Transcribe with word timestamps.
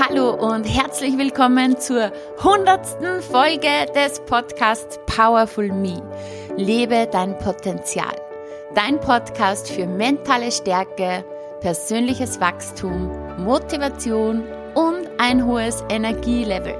Hallo 0.00 0.30
und 0.30 0.62
herzlich 0.62 1.18
willkommen 1.18 1.76
zur 1.76 2.12
hundertsten 2.44 3.20
Folge 3.20 3.86
des 3.96 4.20
Podcasts 4.20 5.00
Powerful 5.06 5.72
Me. 5.72 6.00
Lebe 6.56 7.08
dein 7.10 7.36
Potenzial. 7.38 8.14
Dein 8.76 9.00
Podcast 9.00 9.68
für 9.68 9.86
mentale 9.86 10.52
Stärke, 10.52 11.24
persönliches 11.60 12.40
Wachstum, 12.40 13.10
Motivation 13.38 14.44
und 14.76 15.08
ein 15.18 15.44
hohes 15.44 15.82
Energielevel. 15.88 16.76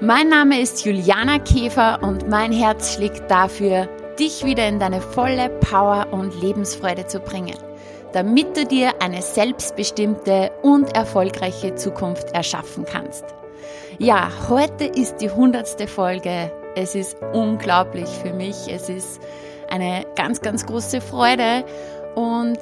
Mein 0.00 0.28
Name 0.28 0.60
ist 0.60 0.84
Juliana 0.84 1.40
Käfer 1.40 1.98
und 2.02 2.28
mein 2.28 2.52
Herz 2.52 2.94
schlägt 2.94 3.28
dafür, 3.28 3.88
dich 4.16 4.44
wieder 4.44 4.68
in 4.68 4.78
deine 4.78 5.00
volle 5.00 5.48
Power 5.48 6.06
und 6.12 6.40
Lebensfreude 6.40 7.06
zu 7.08 7.18
bringen 7.18 7.56
damit 8.12 8.56
du 8.56 8.64
dir 8.64 8.92
eine 9.00 9.22
selbstbestimmte 9.22 10.50
und 10.62 10.94
erfolgreiche 10.96 11.74
Zukunft 11.74 12.32
erschaffen 12.32 12.84
kannst. 12.84 13.24
Ja, 13.98 14.30
heute 14.48 14.84
ist 14.84 15.18
die 15.18 15.30
hundertste 15.30 15.86
Folge. 15.86 16.52
Es 16.74 16.94
ist 16.94 17.16
unglaublich 17.32 18.08
für 18.08 18.32
mich. 18.32 18.68
Es 18.68 18.88
ist 18.88 19.20
eine 19.68 20.04
ganz, 20.16 20.40
ganz 20.40 20.66
große 20.66 21.00
Freude 21.00 21.64
und 22.14 22.58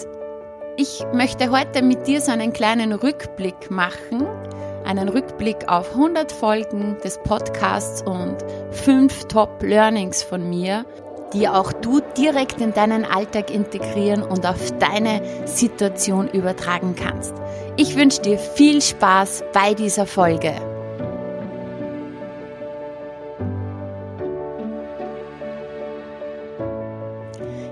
ich 0.76 1.04
möchte 1.12 1.50
heute 1.50 1.82
mit 1.82 2.06
dir 2.06 2.20
so 2.20 2.30
einen 2.30 2.52
kleinen 2.52 2.92
Rückblick 2.92 3.70
machen, 3.70 4.26
einen 4.84 5.08
Rückblick 5.08 5.68
auf 5.68 5.90
100 5.90 6.30
Folgen 6.30 6.98
des 7.02 7.18
Podcasts 7.18 8.02
und 8.02 8.36
fünf 8.70 9.24
Top 9.24 9.62
Learnings 9.62 10.22
von 10.22 10.48
mir 10.48 10.84
die 11.32 11.48
auch 11.48 11.72
du 11.72 12.00
direkt 12.16 12.60
in 12.60 12.72
deinen 12.72 13.04
Alltag 13.04 13.50
integrieren 13.50 14.22
und 14.22 14.46
auf 14.46 14.72
deine 14.78 15.20
Situation 15.46 16.28
übertragen 16.28 16.94
kannst. 16.96 17.34
Ich 17.76 17.96
wünsche 17.96 18.22
dir 18.22 18.38
viel 18.38 18.80
Spaß 18.80 19.44
bei 19.52 19.74
dieser 19.74 20.06
Folge. 20.06 20.54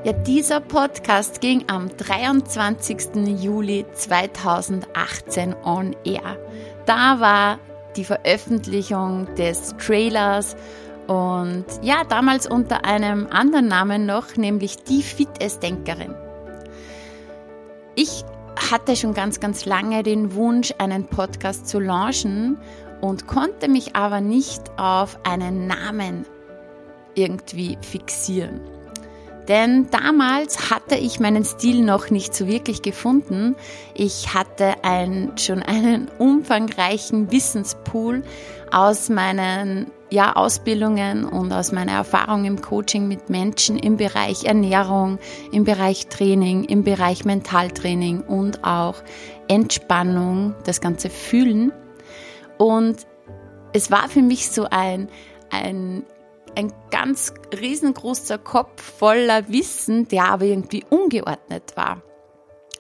Ja, 0.07 0.13
dieser 0.13 0.61
Podcast 0.61 1.41
ging 1.41 1.65
am 1.67 1.89
23. 1.97 3.17
Juli 3.41 3.85
2018 3.93 5.57
on 5.65 5.97
air. 6.05 6.39
Da 6.85 7.19
war 7.19 7.59
die 7.97 8.05
Veröffentlichung 8.05 9.35
des 9.35 9.75
Trailers 9.79 10.55
und 11.07 11.65
ja, 11.83 12.05
damals 12.05 12.49
unter 12.49 12.85
einem 12.85 13.27
anderen 13.31 13.69
Namen 13.69 14.07
noch, 14.07 14.37
nämlich 14.37 14.77
die 14.85 15.03
Fitnessdenkerin. 15.03 16.15
Ich 17.95 18.25
hatte 18.71 18.97
schon 18.97 19.15
ganz, 19.15 19.41
ganz 19.41 19.65
lange 19.65 20.03
den 20.03 20.35
Wunsch, 20.35 20.75
einen 20.79 21.07
Podcast 21.07 21.69
zu 21.69 21.79
launchen 21.79 22.59
und 23.01 23.27
konnte 23.27 23.69
mich 23.69 23.95
aber 23.95 24.21
nicht 24.21 24.63
auf 24.79 25.19
einen 25.25 25.67
Namen 25.67 26.27
irgendwie 27.15 27.79
fixieren. 27.81 28.61
Denn 29.49 29.89
damals 29.91 30.71
hatte 30.71 30.97
ich 30.97 31.21
meinen 31.21 31.45
Stil 31.45 31.83
noch 31.83 32.11
nicht 32.11 32.35
so 32.35 32.49
wirklich 32.49 32.83
gefunden. 32.83 33.55
Ich 33.95 34.35
hatte 34.35 34.75
ein, 34.83 35.33
schon 35.37 35.63
einen 35.63 36.09
umfangreichen 36.19 37.31
Wissenspool 37.31 38.25
aus 38.73 39.09
meinen 39.09 39.91
ja, 40.11 40.35
Ausbildungen 40.35 41.25
und 41.25 41.53
aus 41.53 41.73
meiner 41.73 41.93
Erfahrung 41.93 42.45
im 42.45 42.61
Coaching 42.61 43.09
mit 43.09 43.29
Menschen 43.29 43.77
im 43.77 43.97
Bereich 43.97 44.45
Ernährung, 44.45 45.19
im 45.53 45.65
Bereich 45.65 46.07
Training, 46.07 46.65
im 46.65 46.85
Bereich 46.85 47.25
Mentaltraining 47.25 48.21
und 48.21 48.65
auch 48.65 49.03
Entspannung, 49.49 50.55
das 50.65 50.81
ganze 50.81 51.11
Fühlen. 51.11 51.73
Und 52.59 53.07
es 53.73 53.91
war 53.91 54.09
für 54.09 54.23
mich 54.23 54.49
so 54.49 54.67
ein, 54.71 55.09
ein, 55.51 56.05
ein 56.57 56.73
ganz 56.91 57.35
riesengroßer 57.59 58.39
Kopf 58.39 58.83
voller 58.83 59.49
Wissen, 59.49 60.09
der 60.09 60.25
aber 60.25 60.47
irgendwie 60.47 60.85
ungeordnet 60.89 61.77
war. 61.77 62.03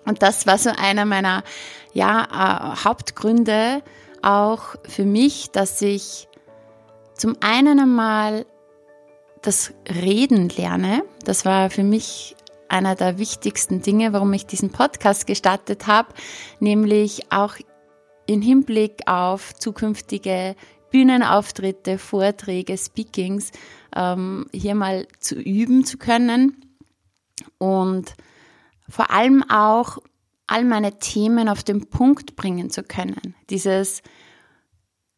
Und 0.04 0.22
das 0.22 0.46
war 0.46 0.56
so 0.58 0.70
einer 0.70 1.04
meiner 1.04 1.44
ja, 1.92 2.24
äh, 2.24 2.84
Hauptgründe 2.84 3.82
auch 4.22 4.76
für 4.88 5.04
mich, 5.04 5.50
dass 5.50 5.80
ich 5.82 6.28
zum 7.14 7.36
einen 7.40 7.78
einmal 7.80 8.46
das 9.42 9.72
Reden 9.88 10.48
lerne. 10.48 11.02
Das 11.24 11.44
war 11.44 11.70
für 11.70 11.84
mich 11.84 12.36
einer 12.68 12.94
der 12.94 13.18
wichtigsten 13.18 13.82
Dinge, 13.82 14.12
warum 14.12 14.32
ich 14.32 14.46
diesen 14.46 14.70
Podcast 14.70 15.26
gestartet 15.26 15.86
habe, 15.86 16.08
nämlich 16.60 17.30
auch 17.30 17.54
im 18.26 18.42
Hinblick 18.42 19.02
auf 19.06 19.54
zukünftige 19.54 20.56
Bühnenauftritte, 20.96 21.98
Vorträge, 21.98 22.78
Speakings, 22.78 23.50
ähm, 23.94 24.46
hier 24.50 24.74
mal 24.74 25.06
zu 25.20 25.34
üben 25.34 25.84
zu 25.84 25.98
können 25.98 26.56
und 27.58 28.14
vor 28.88 29.10
allem 29.10 29.44
auch 29.50 29.98
all 30.46 30.64
meine 30.64 30.98
Themen 30.98 31.50
auf 31.50 31.62
den 31.62 31.90
Punkt 31.90 32.34
bringen 32.34 32.70
zu 32.70 32.82
können. 32.82 33.34
Dieses 33.50 34.00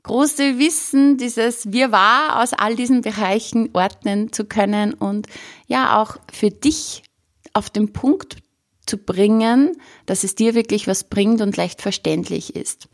große 0.02 0.58
Wissen, 0.58 1.16
dieses 1.16 1.70
Wir 1.70 1.92
war 1.92 2.42
aus 2.42 2.54
all 2.54 2.74
diesen 2.74 3.02
Bereichen 3.02 3.70
ordnen 3.72 4.32
zu 4.32 4.46
können 4.46 4.94
und 4.94 5.28
ja 5.68 6.02
auch 6.02 6.16
für 6.32 6.50
dich 6.50 7.04
auf 7.52 7.70
den 7.70 7.92
Punkt 7.92 8.38
zu 8.84 8.98
bringen, 8.98 9.76
dass 10.06 10.24
es 10.24 10.34
dir 10.34 10.56
wirklich 10.56 10.88
was 10.88 11.04
bringt 11.04 11.40
und 11.40 11.56
leicht 11.56 11.82
verständlich 11.82 12.56
ist. 12.56 12.88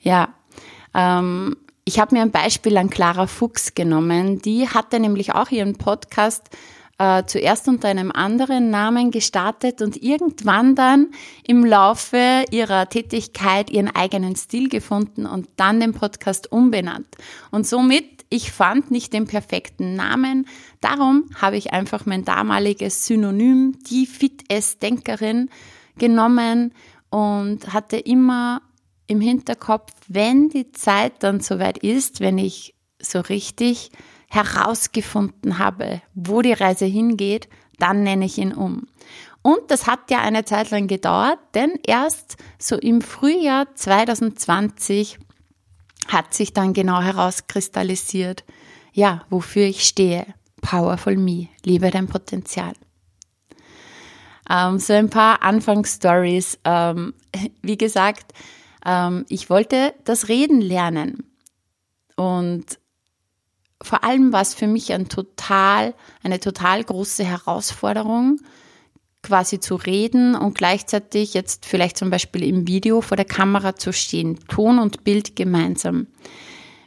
Ja, 0.00 0.34
ähm, 0.94 1.56
ich 1.84 1.98
habe 1.98 2.14
mir 2.14 2.22
ein 2.22 2.30
Beispiel 2.30 2.76
an 2.76 2.90
Clara 2.90 3.26
Fuchs 3.26 3.74
genommen. 3.74 4.40
Die 4.40 4.68
hatte 4.68 5.00
nämlich 5.00 5.34
auch 5.34 5.50
ihren 5.50 5.76
Podcast 5.76 6.48
äh, 6.98 7.24
zuerst 7.26 7.66
unter 7.66 7.88
einem 7.88 8.12
anderen 8.12 8.70
Namen 8.70 9.10
gestartet 9.10 9.82
und 9.82 10.00
irgendwann 10.00 10.76
dann 10.76 11.08
im 11.44 11.64
Laufe 11.64 12.44
ihrer 12.50 12.88
Tätigkeit 12.88 13.70
ihren 13.70 13.94
eigenen 13.94 14.36
Stil 14.36 14.68
gefunden 14.68 15.26
und 15.26 15.48
dann 15.56 15.80
den 15.80 15.92
Podcast 15.92 16.52
umbenannt. 16.52 17.08
Und 17.50 17.66
somit, 17.66 18.24
ich 18.28 18.52
fand 18.52 18.92
nicht 18.92 19.12
den 19.12 19.26
perfekten 19.26 19.96
Namen. 19.96 20.46
Darum 20.80 21.24
habe 21.40 21.56
ich 21.56 21.72
einfach 21.72 22.06
mein 22.06 22.24
damaliges 22.24 23.06
Synonym, 23.06 23.76
die 23.90 24.06
Fit-S-Denkerin, 24.06 25.50
genommen 25.98 26.72
und 27.10 27.74
hatte 27.74 27.98
immer 27.98 28.62
im 29.12 29.20
Hinterkopf, 29.20 29.92
wenn 30.08 30.48
die 30.48 30.72
Zeit 30.72 31.22
dann 31.22 31.40
soweit 31.40 31.78
ist, 31.78 32.20
wenn 32.20 32.38
ich 32.38 32.74
so 33.00 33.20
richtig 33.20 33.90
herausgefunden 34.28 35.58
habe, 35.58 36.00
wo 36.14 36.42
die 36.42 36.54
Reise 36.54 36.86
hingeht, 36.86 37.48
dann 37.78 38.02
nenne 38.02 38.24
ich 38.24 38.38
ihn 38.38 38.54
um. 38.54 38.88
Und 39.42 39.70
das 39.70 39.86
hat 39.86 40.10
ja 40.10 40.20
eine 40.20 40.44
Zeit 40.44 40.70
lang 40.70 40.86
gedauert, 40.86 41.38
denn 41.54 41.78
erst 41.86 42.36
so 42.58 42.76
im 42.76 43.02
Frühjahr 43.02 43.74
2020 43.74 45.18
hat 46.08 46.32
sich 46.32 46.52
dann 46.52 46.72
genau 46.72 47.00
herauskristallisiert, 47.00 48.44
ja, 48.92 49.24
wofür 49.30 49.66
ich 49.66 49.84
stehe. 49.84 50.26
Powerful 50.60 51.16
Me, 51.16 51.48
liebe 51.64 51.90
dein 51.90 52.06
Potenzial. 52.06 52.72
Ähm, 54.48 54.78
so 54.78 54.92
ein 54.92 55.10
paar 55.10 55.42
Anfangsstories. 55.42 56.58
Ähm, 56.64 57.14
wie 57.62 57.78
gesagt, 57.78 58.32
ähm, 58.84 59.24
ich 59.28 59.50
wollte 59.50 59.94
das 60.04 60.28
Reden 60.28 60.60
lernen. 60.60 61.24
Und 62.16 62.78
vor 63.82 64.04
allem 64.04 64.32
war 64.32 64.42
es 64.42 64.54
für 64.54 64.66
mich 64.66 64.92
ein 64.92 65.08
total, 65.08 65.94
eine 66.22 66.40
total 66.40 66.84
große 66.84 67.24
Herausforderung, 67.24 68.38
quasi 69.22 69.60
zu 69.60 69.76
reden 69.76 70.34
und 70.34 70.56
gleichzeitig 70.56 71.34
jetzt 71.34 71.64
vielleicht 71.66 71.96
zum 71.96 72.10
Beispiel 72.10 72.42
im 72.42 72.66
Video 72.66 73.00
vor 73.00 73.16
der 73.16 73.26
Kamera 73.26 73.76
zu 73.76 73.92
stehen, 73.92 74.38
Ton 74.48 74.78
und 74.78 75.04
Bild 75.04 75.36
gemeinsam. 75.36 76.08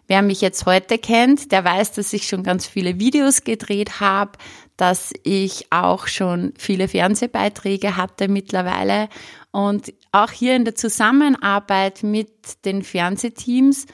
Wer 0.07 0.21
mich 0.21 0.41
jetzt 0.41 0.65
heute 0.65 0.97
kennt, 0.99 1.51
der 1.51 1.63
weiß, 1.63 1.93
dass 1.93 2.13
ich 2.13 2.27
schon 2.27 2.43
ganz 2.43 2.67
viele 2.67 2.99
Videos 2.99 3.43
gedreht 3.43 3.99
habe, 3.99 4.33
dass 4.77 5.13
ich 5.23 5.71
auch 5.71 6.07
schon 6.07 6.53
viele 6.57 6.87
Fernsehbeiträge 6.87 7.97
hatte 7.97 8.27
mittlerweile 8.27 9.09
und 9.55 9.93
auch 10.11 10.31
hier 10.31 10.53
in 10.57 10.65
der 10.65 10.75
Zusammenarbeit 10.75 12.03
mit 12.03 12.65
den 12.65 12.83
Fernsehteams 12.83 13.85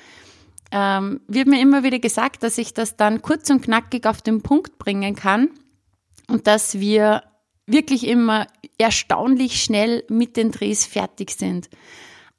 ähm, 0.72 1.22
wird 1.28 1.48
mir 1.48 1.62
immer 1.62 1.84
wieder 1.84 2.00
gesagt, 2.00 2.42
dass 2.42 2.58
ich 2.58 2.74
das 2.74 2.98
dann 2.98 3.22
kurz 3.22 3.48
und 3.52 3.62
knackig 3.62 4.08
auf 4.08 4.24
den 4.24 4.42
Punkt 4.42 4.80
bringen 4.80 5.16
kann 5.16 5.52
und 6.28 6.48
dass 6.48 6.80
wir 6.80 7.22
wirklich 7.68 8.08
immer 8.08 8.48
erstaunlich 8.80 9.62
schnell 9.62 10.04
mit 10.10 10.36
den 10.36 10.50
Drehs 10.52 10.88
fertig 10.88 11.30
sind. 11.30 11.70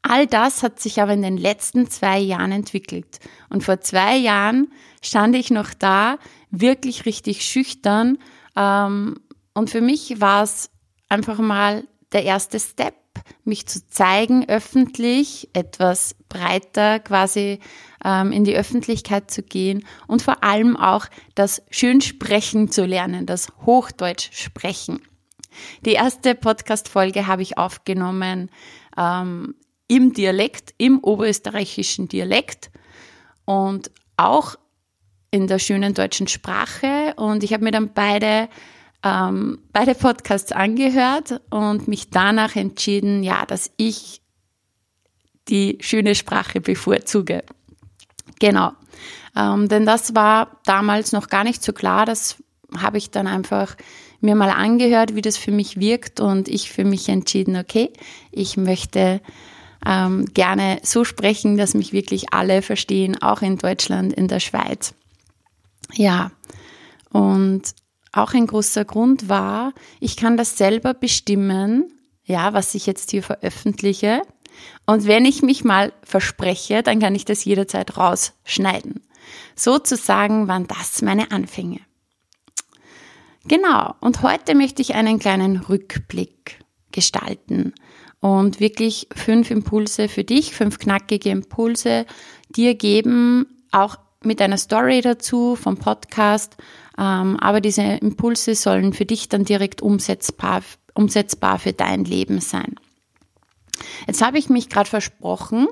All 0.03 0.27
das 0.27 0.65
hat 0.65 0.81
sich 0.81 1.01
aber 1.01 1.13
in 1.13 1.23
den 1.23 1.37
letzten 1.37 1.89
zwei 1.89 2.19
Jahren 2.19 2.51
entwickelt. 2.51 3.21
Und 3.51 3.63
vor 3.63 3.81
zwei 3.83 4.17
Jahren 4.17 4.73
stand 5.01 5.37
ich 5.37 5.53
noch 5.53 5.75
da, 5.75 6.19
wirklich 6.51 7.07
richtig 7.07 7.45
schüchtern. 7.45 8.19
Ähm, 8.57 9.21
und 9.55 9.71
für 9.71 9.81
mich 9.81 10.21
war 10.21 10.43
es 10.43 10.71
einfach 11.09 11.39
mal 11.39 11.85
der 12.11 12.25
erste 12.25 12.59
Step, 12.59 12.95
mich 13.45 13.67
zu 13.67 13.87
zeigen 13.89 14.49
öffentlich, 14.49 15.49
etwas 15.53 16.15
breiter 16.29 17.01
quasi 17.01 17.59
ähm, 18.05 18.33
in 18.33 18.45
die 18.45 18.55
Öffentlichkeit 18.55 19.31
zu 19.31 19.43
gehen 19.43 19.85
und 20.07 20.23
vor 20.23 20.45
allem 20.45 20.77
auch 20.77 21.07
das 21.35 21.63
schön 21.71 22.01
sprechen 22.01 22.71
zu 22.71 22.85
lernen, 22.85 23.27
das 23.27 23.49
Hochdeutsch 23.67 24.31
sprechen. 24.33 25.03
Die 25.85 25.93
erste 25.93 26.35
Podcast-Folge 26.35 27.27
habe 27.27 27.43
ich 27.43 27.59
aufgenommen 27.59 28.51
ähm, 28.97 29.55
im 29.89 30.13
Dialekt, 30.13 30.75
im 30.79 31.01
oberösterreichischen 31.01 32.09
Dialekt 32.09 32.71
und 33.45 33.91
auch 34.17 34.57
in 35.31 35.47
der 35.47 35.59
schönen 35.59 35.95
deutschen 35.95 36.29
Sprache. 36.29 37.15
Und 37.17 37.43
ich 37.43 37.53
habe 37.53 37.65
mir 37.65 37.71
dann 37.71 37.93
beide, 37.93 38.49
ähm, 39.03 39.59
beide 39.73 39.95
Podcasts 39.95 40.53
angehört 40.53 41.41
und 41.51 41.89
mich 41.89 42.11
danach 42.11 42.57
entschieden, 42.57 43.23
ja, 43.23 43.45
dass 43.47 43.71
ich 43.77 44.23
die 45.49 45.79
schöne 45.81 46.15
Sprache 46.15 46.61
bevorzuge. 46.61 47.43
Genau. 48.39 48.73
Ähm, 49.37 49.69
denn 49.69 49.87
das 49.87 50.15
war 50.15 50.61
damals 50.65 51.13
noch 51.13 51.29
gar 51.29 51.45
nicht 51.45 51.63
so 51.63 51.73
klar. 51.73 52.07
Das 52.07 52.37
habe 52.77 52.99
ich 52.99 53.11
dann 53.11 53.27
einfach 53.27 53.77
mir 54.21 54.37
mal 54.37 54.51
angehört, 54.51 55.15
wie 55.15 55.23
das 55.23 55.37
für 55.37 55.51
mich 55.51 55.81
wirkt 55.81 56.21
und 56.21 56.49
ich 56.49 56.71
für 56.71 56.85
mich 56.85 57.09
entschieden, 57.09 57.57
okay, 57.57 57.93
ich 58.31 58.57
möchte 58.57 59.21
ähm, 59.85 60.27
gerne 60.27 60.79
so 60.85 61.05
sprechen, 61.05 61.57
dass 61.57 61.75
mich 61.75 61.93
wirklich 61.93 62.33
alle 62.33 62.63
verstehen, 62.63 63.21
auch 63.21 63.43
in 63.43 63.59
Deutschland, 63.59 64.13
in 64.13 64.29
der 64.29 64.39
Schweiz. 64.39 64.95
Ja, 65.95 66.31
und 67.11 67.75
auch 68.13 68.35
ein 68.35 68.47
großer 68.47 68.85
Grund 68.85 69.29
war, 69.29 69.73
ich 70.01 70.17
kann 70.17 70.37
das 70.37 70.57
selber 70.57 70.95
bestimmen, 70.95 71.93
ja, 72.25 72.53
was 72.53 72.75
ich 72.75 72.87
jetzt 72.87 73.11
hier 73.11 73.23
veröffentliche. 73.23 74.23
Und 74.87 75.07
wenn 75.07 75.25
ich 75.25 75.43
mich 75.43 75.65
mal 75.65 75.93
verspreche, 76.05 76.83
dann 76.83 77.01
kann 77.01 77.15
ich 77.15 77.25
das 77.25 77.45
jederzeit 77.45 77.97
rausschneiden. 77.97 79.01
Sozusagen 79.57 80.47
waren 80.47 80.67
das 80.67 81.03
meine 81.03 81.31
Anfänge. 81.31 81.81
Genau, 83.45 83.95
und 84.01 84.23
heute 84.23 84.55
möchte 84.55 84.83
ich 84.83 84.95
einen 84.95 85.19
kleinen 85.19 85.57
Rückblick 85.57 86.61
gestalten 86.93 87.75
und 88.21 88.61
wirklich 88.61 89.09
fünf 89.17 89.51
Impulse 89.51 90.09
für 90.09 90.23
dich, 90.23 90.55
fünf 90.55 90.79
knackige 90.79 91.31
Impulse 91.31 92.07
dir 92.51 92.75
geben, 92.75 93.47
auch 93.73 93.97
mit 94.23 94.41
einer 94.41 94.59
Story 94.59 95.01
dazu 95.01 95.57
vom 95.57 95.77
Podcast. 95.77 96.57
Ähm, 96.99 97.39
aber 97.41 97.61
diese 97.61 97.83
Impulse 97.83 98.55
sollen 98.55 98.93
für 98.93 99.05
dich 99.05 99.29
dann 99.29 99.45
direkt 99.45 99.83
umsetzbar, 99.83 100.63
umsetzbar 100.95 101.59
für 101.59 101.73
dein 101.73 102.05
Leben 102.05 102.41
sein. 102.41 102.77
Jetzt 104.07 104.23
habe 104.23 104.39
ich 104.39 104.49
mich 104.49 104.69
gerade 104.69 104.89
versprochen 104.89 105.69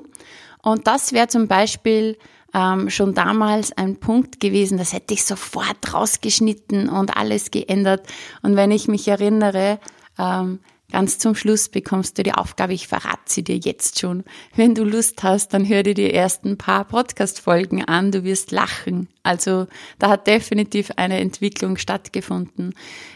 und 0.61 0.87
das 0.87 1.13
wäre 1.13 1.27
zum 1.27 1.47
Beispiel 1.47 2.17
ähm, 2.53 2.89
schon 2.89 3.13
damals 3.13 3.71
ein 3.71 3.97
Punkt 3.97 4.39
gewesen, 4.39 4.77
das 4.77 4.93
hätte 4.93 5.13
ich 5.13 5.23
sofort 5.23 5.93
rausgeschnitten 5.93 6.89
und 6.89 7.15
alles 7.15 7.51
geändert. 7.51 8.05
Und 8.41 8.55
wenn 8.55 8.71
ich 8.71 8.87
mich 8.87 9.07
erinnere, 9.07 9.79
ähm, 10.17 10.59
Ganz 10.91 11.17
zum 11.19 11.35
Schluss 11.35 11.69
bekommst 11.69 12.17
du 12.17 12.23
die 12.23 12.33
Aufgabe, 12.33 12.73
ich 12.73 12.87
verrate 12.87 13.21
sie 13.25 13.43
dir 13.43 13.57
jetzt 13.57 13.99
schon. 13.99 14.25
Wenn 14.55 14.75
du 14.75 14.83
Lust 14.83 15.23
hast, 15.23 15.53
dann 15.53 15.67
hör 15.67 15.83
dir 15.83 15.93
die 15.93 16.13
ersten 16.13 16.57
paar 16.57 16.83
Podcast-Folgen 16.83 17.85
an, 17.85 18.11
du 18.11 18.25
wirst 18.25 18.51
lachen. 18.51 19.07
Also 19.23 19.67
da 19.99 20.09
hat 20.09 20.27
definitiv 20.27 20.91
eine 20.97 21.19
Entwicklung 21.19 21.77
stattgefunden. 21.77 22.73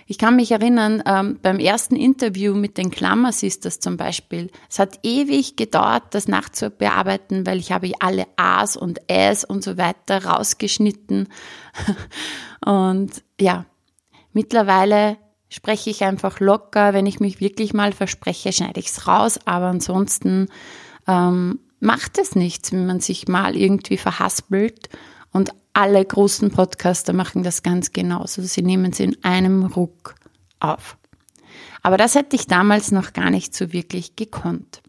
Ich 0.07 0.17
kann 0.17 0.37
mich 0.37 0.51
erinnern, 0.51 1.03
ähm, 1.05 1.39
beim 1.41 1.59
ersten 1.59 1.97
Interview 1.97 2.53
mit 2.53 2.77
den 2.77 2.91
Klammersisters 2.91 3.81
zum 3.81 3.97
Beispiel, 3.97 4.51
es 4.69 4.79
hat 4.79 4.99
ewig 5.03 5.57
gedauert, 5.57 6.03
das 6.11 6.29
nachzubearbeiten, 6.29 7.45
weil 7.45 7.57
ich 7.57 7.73
habe 7.73 7.91
alle 7.99 8.25
A's 8.37 8.77
und 8.77 8.99
Ä's 9.09 9.43
und 9.43 9.63
so 9.63 9.77
weiter 9.77 10.23
rausgeschnitten. 10.23 11.27
und 12.65 13.11
ja, 13.39 13.65
mittlerweile 14.31 15.17
spreche 15.55 15.89
ich 15.89 16.03
einfach 16.03 16.41
locker. 16.41 16.93
Wenn 16.93 17.05
ich 17.05 17.21
mich 17.21 17.39
wirklich 17.39 17.73
mal 17.73 17.93
verspreche, 17.93 18.51
schneide 18.51 18.81
ich 18.81 18.87
es 18.87 19.07
raus. 19.07 19.39
Aber 19.45 19.67
ansonsten 19.67 20.49
ähm, 21.07 21.61
macht 21.79 22.17
es 22.17 22.35
nichts, 22.35 22.73
wenn 22.73 22.85
man 22.85 22.99
sich 22.99 23.29
mal 23.29 23.55
irgendwie 23.55 23.95
verhaspelt. 23.95 24.89
Und 25.31 25.51
alle 25.71 26.03
großen 26.03 26.51
Podcaster 26.51 27.13
machen 27.13 27.41
das 27.41 27.63
ganz 27.63 27.93
genauso. 27.93 28.41
Sie 28.41 28.63
nehmen 28.63 28.91
es 28.91 28.99
in 28.99 29.23
einem 29.23 29.63
Ruck 29.63 30.15
auf. 30.59 30.97
Aber 31.81 31.95
das 31.95 32.15
hätte 32.15 32.35
ich 32.35 32.47
damals 32.47 32.91
noch 32.91 33.13
gar 33.13 33.29
nicht 33.29 33.55
so 33.55 33.71
wirklich 33.71 34.17
gekonnt. 34.17 34.81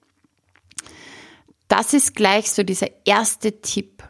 Das 1.68 1.94
ist 1.94 2.16
gleich 2.16 2.50
so 2.50 2.64
dieser 2.64 2.88
erste 3.04 3.60
Tipp. 3.60 4.02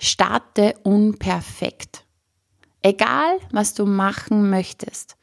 Starte 0.00 0.74
unperfekt. 0.82 2.04
Egal, 2.82 3.38
was 3.52 3.74
du 3.74 3.86
machen 3.86 4.50
möchtest. 4.50 5.16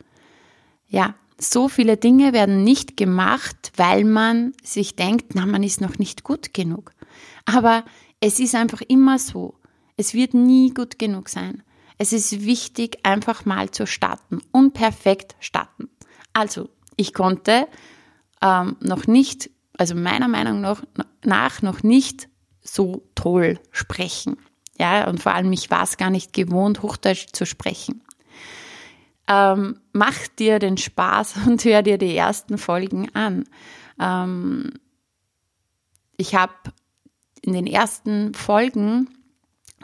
Ja, 0.90 1.16
so 1.38 1.70
viele 1.70 1.98
Dinge 1.98 2.34
werden 2.34 2.64
nicht 2.64 2.98
gemacht, 2.98 3.72
weil 3.78 4.04
man 4.04 4.54
sich 4.62 4.96
denkt, 4.96 5.36
na, 5.36 5.46
man 5.46 5.64
ist 5.64 5.82
noch 5.82 5.98
nicht 5.98 6.24
gut 6.24 6.54
genug. 6.54 6.92
Aber 7.46 7.86
es 8.20 8.40
ist 8.40 8.56
einfach 8.56 8.82
immer 8.82 9.18
so. 9.20 9.56
Es 9.96 10.14
wird 10.14 10.34
nie 10.34 10.74
gut 10.74 11.00
genug 11.00 11.30
sein. 11.30 11.64
Es 11.98 12.14
ist 12.14 12.46
wichtig, 12.46 13.00
einfach 13.04 13.46
mal 13.46 13.72
zu 13.72 13.86
starten 13.86 14.42
und 14.52 14.74
perfekt 14.74 15.36
starten. 15.40 15.90
Also, 16.34 16.70
ich 16.96 17.14
konnte 17.14 17.68
ähm, 18.42 18.78
noch 18.80 19.08
nicht, 19.08 19.50
also 19.78 19.96
meiner 19.96 20.28
Meinung 20.28 20.66
nach 21.24 21.62
noch 21.62 21.84
nicht 21.84 22.30
so 22.62 23.04
toll 23.16 23.60
sprechen. 23.72 24.38
Ja, 24.78 25.10
und 25.10 25.22
vor 25.22 25.34
allem 25.34 25.50
mich 25.50 25.70
war 25.72 25.84
es 25.84 25.98
gar 25.98 26.10
nicht 26.10 26.32
gewohnt, 26.32 26.82
Hochdeutsch 26.82 27.28
zu 27.34 27.46
sprechen. 27.46 28.02
Ähm, 29.30 29.80
mach 29.94 30.28
dir 30.40 30.60
den 30.60 30.78
Spaß 30.78 31.36
und 31.48 31.64
hör 31.64 31.82
dir 31.82 31.98
die 31.98 32.16
ersten 32.16 32.58
Folgen 32.58 33.14
an. 33.14 33.46
Ähm, 34.00 34.72
ich 36.18 36.36
habe 36.36 36.54
in 37.42 37.54
den 37.54 37.68
ersten 37.68 38.34
Folgen 38.34 39.08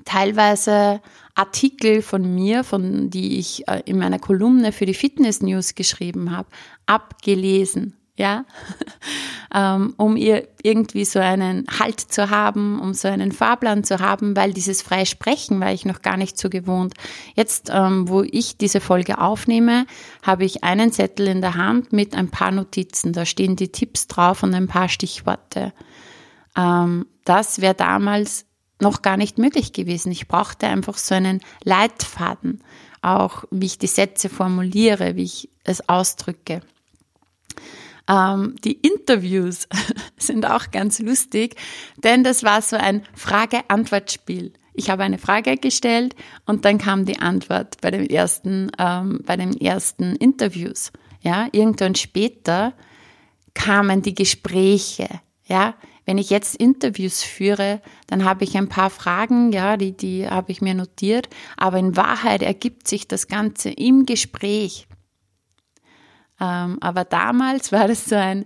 teilweise 0.04 1.02
Artikel 1.36 2.02
von 2.02 2.36
mir, 2.36 2.64
von 2.64 3.10
die 3.10 3.40
ich 3.40 3.68
äh, 3.68 3.82
in 3.86 3.98
meiner 3.98 4.20
Kolumne 4.20 4.72
für 4.72 4.86
die 4.86 4.94
Fitness 4.94 5.42
News 5.42 5.76
geschrieben 5.76 6.36
habe, 6.36 6.50
abgelesen 6.86 7.96
ja, 8.18 8.46
ähm, 9.54 9.94
um 9.98 10.16
ihr 10.16 10.48
irgendwie 10.64 11.04
so 11.06 11.20
einen 11.20 11.66
Halt 11.80 12.00
zu 12.00 12.30
haben, 12.30 12.80
um 12.80 12.94
so 12.94 13.08
einen 13.08 13.32
Fahrplan 13.32 13.84
zu 13.84 14.00
haben, 14.00 14.36
weil 14.36 14.54
dieses 14.54 14.82
freie 14.82 15.06
Sprechen 15.06 15.60
war 15.60 15.74
ich 15.74 15.86
noch 15.86 16.02
gar 16.02 16.16
nicht 16.16 16.38
so 16.38 16.50
gewohnt. 16.50 16.94
Jetzt, 17.36 17.70
ähm, 17.74 18.08
wo 18.08 18.24
ich 18.24 18.58
diese 18.58 18.80
Folge 18.80 19.20
aufnehme, 19.20 19.86
habe 20.24 20.46
ich 20.46 20.64
einen 20.64 20.92
Zettel 20.92 21.28
in 21.28 21.42
der 21.42 21.56
Hand 21.56 21.92
mit 21.92 22.16
ein 22.16 22.30
paar 22.30 22.52
Notizen. 22.52 23.12
Da 23.12 23.26
stehen 23.26 23.58
die 23.58 23.72
Tipps 23.72 24.08
drauf 24.08 24.44
und 24.44 24.54
ein 24.54 24.68
paar 24.68 24.88
Stichworte. 24.88 25.74
Ähm, 26.56 27.06
das 27.26 27.60
wäre 27.60 27.76
damals 27.76 28.46
noch 28.80 29.02
gar 29.02 29.18
nicht 29.18 29.38
möglich 29.38 29.74
gewesen. 29.74 30.12
Ich 30.12 30.28
brauchte 30.28 30.68
einfach 30.68 30.98
so 30.98 31.16
einen 31.16 31.42
Leitfaden, 31.64 32.64
auch 33.02 33.44
wie 33.52 33.66
ich 33.66 33.78
die 33.78 33.88
Sätze 33.88 34.30
formuliere, 34.30 35.16
wie 35.16 35.24
ich 35.24 35.50
es 35.64 35.88
ausdrücke. 35.90 36.62
Ähm, 38.08 38.56
die 38.64 38.74
Interviews 38.74 39.68
sind 40.18 40.46
auch 40.46 40.72
ganz 40.72 41.00
lustig, 41.00 41.56
denn 41.98 42.24
das 42.24 42.44
war 42.44 42.62
so 42.62 42.76
ein 42.76 43.04
Frage-Antwort-Spiel. 43.16 44.54
Ich 44.74 44.90
habe 44.90 45.04
eine 45.04 45.18
Frage 45.18 45.56
gestellt 45.56 46.16
und 46.46 46.66
dann 46.66 46.78
kam 46.78 47.06
die 47.06 47.20
Antwort 47.20 47.78
bei 47.82 47.92
den 47.92 48.10
ersten, 48.10 48.70
ähm, 48.78 49.22
bei 49.26 49.38
den 49.38 49.60
ersten 49.60 50.16
Interviews. 50.18 50.92
Ja, 51.22 51.48
irgendwann 51.54 51.96
später 51.96 52.74
kamen 53.54 54.02
die 54.02 54.14
Gespräche. 54.14 55.08
Ja, 55.46 55.76
wenn 56.06 56.18
ich 56.18 56.30
jetzt 56.30 56.56
Interviews 56.56 57.24
führe, 57.24 57.82
dann 58.08 58.26
habe 58.26 58.44
ich 58.44 58.58
ein 58.58 58.70
paar 58.70 58.90
Fragen, 58.90 59.52
ja, 59.52 59.78
die, 59.78 59.96
die 59.96 60.28
habe 60.28 60.52
ich 60.52 60.62
mir 60.62 60.76
notiert, 60.76 61.30
aber 61.58 61.80
in 61.80 61.96
Wahrheit 61.96 62.44
ergibt 62.44 62.88
sich 62.88 63.08
das 63.08 63.28
Ganze 63.28 63.70
im 63.70 64.06
Gespräch. 64.06 64.88
Ähm, 66.40 66.78
aber 66.82 67.04
damals 67.06 67.72
war 67.72 67.88
das 67.88 68.06
so 68.06 68.16
ein, 68.16 68.46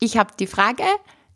ich 0.00 0.16
habe 0.16 0.32
die 0.38 0.46
Frage, 0.46 0.84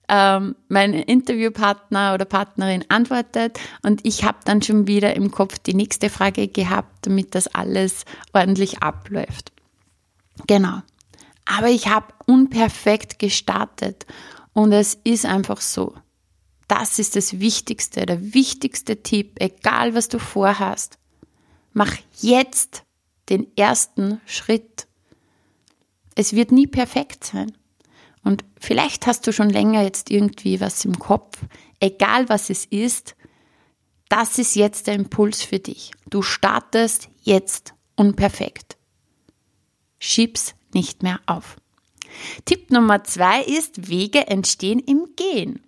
ähm, 0.08 0.56
mein 0.68 0.92
Interviewpartner 0.92 2.14
oder 2.14 2.24
Partnerin 2.24 2.84
antwortet 2.88 3.60
und 3.82 4.04
ich 4.04 4.24
habe 4.24 4.38
dann 4.44 4.60
schon 4.60 4.86
wieder 4.88 5.14
im 5.14 5.30
Kopf 5.30 5.58
die 5.60 5.74
nächste 5.74 6.10
Frage 6.10 6.48
gehabt, 6.48 7.06
damit 7.06 7.34
das 7.34 7.46
alles 7.46 8.04
ordentlich 8.32 8.82
abläuft. 8.82 9.52
Genau. 10.46 10.82
Aber 11.44 11.68
ich 11.68 11.88
habe 11.88 12.06
unperfekt 12.26 13.18
gestartet 13.18 14.06
und 14.52 14.72
es 14.72 14.98
ist 15.04 15.26
einfach 15.26 15.60
so. 15.60 15.94
Das 16.66 16.98
ist 16.98 17.16
das 17.16 17.40
Wichtigste, 17.40 18.06
der 18.06 18.34
wichtigste 18.34 19.02
Tipp, 19.02 19.36
egal 19.40 19.94
was 19.94 20.08
du 20.08 20.18
vorhast. 20.18 20.98
Mach 21.72 21.96
jetzt 22.20 22.84
den 23.28 23.46
ersten 23.56 24.20
Schritt 24.26 24.86
es 26.20 26.34
wird 26.34 26.52
nie 26.52 26.66
perfekt 26.66 27.24
sein. 27.24 27.52
Und 28.22 28.44
vielleicht 28.58 29.06
hast 29.06 29.26
du 29.26 29.32
schon 29.32 29.48
länger 29.48 29.82
jetzt 29.82 30.10
irgendwie 30.10 30.60
was 30.60 30.84
im 30.84 30.98
Kopf, 30.98 31.38
egal 31.80 32.28
was 32.28 32.50
es 32.50 32.66
ist, 32.66 33.16
das 34.10 34.38
ist 34.38 34.54
jetzt 34.56 34.86
der 34.86 34.94
Impuls 34.94 35.42
für 35.42 35.58
dich. 35.58 35.92
Du 36.08 36.20
startest 36.20 37.08
jetzt 37.22 37.74
unperfekt. 37.96 38.76
Schieb's 39.98 40.54
nicht 40.74 41.02
mehr 41.02 41.20
auf. 41.26 41.56
Tipp 42.44 42.70
Nummer 42.70 43.04
zwei 43.04 43.42
ist, 43.42 43.88
Wege 43.88 44.26
entstehen 44.26 44.80
im 44.80 45.06
Gehen. 45.16 45.62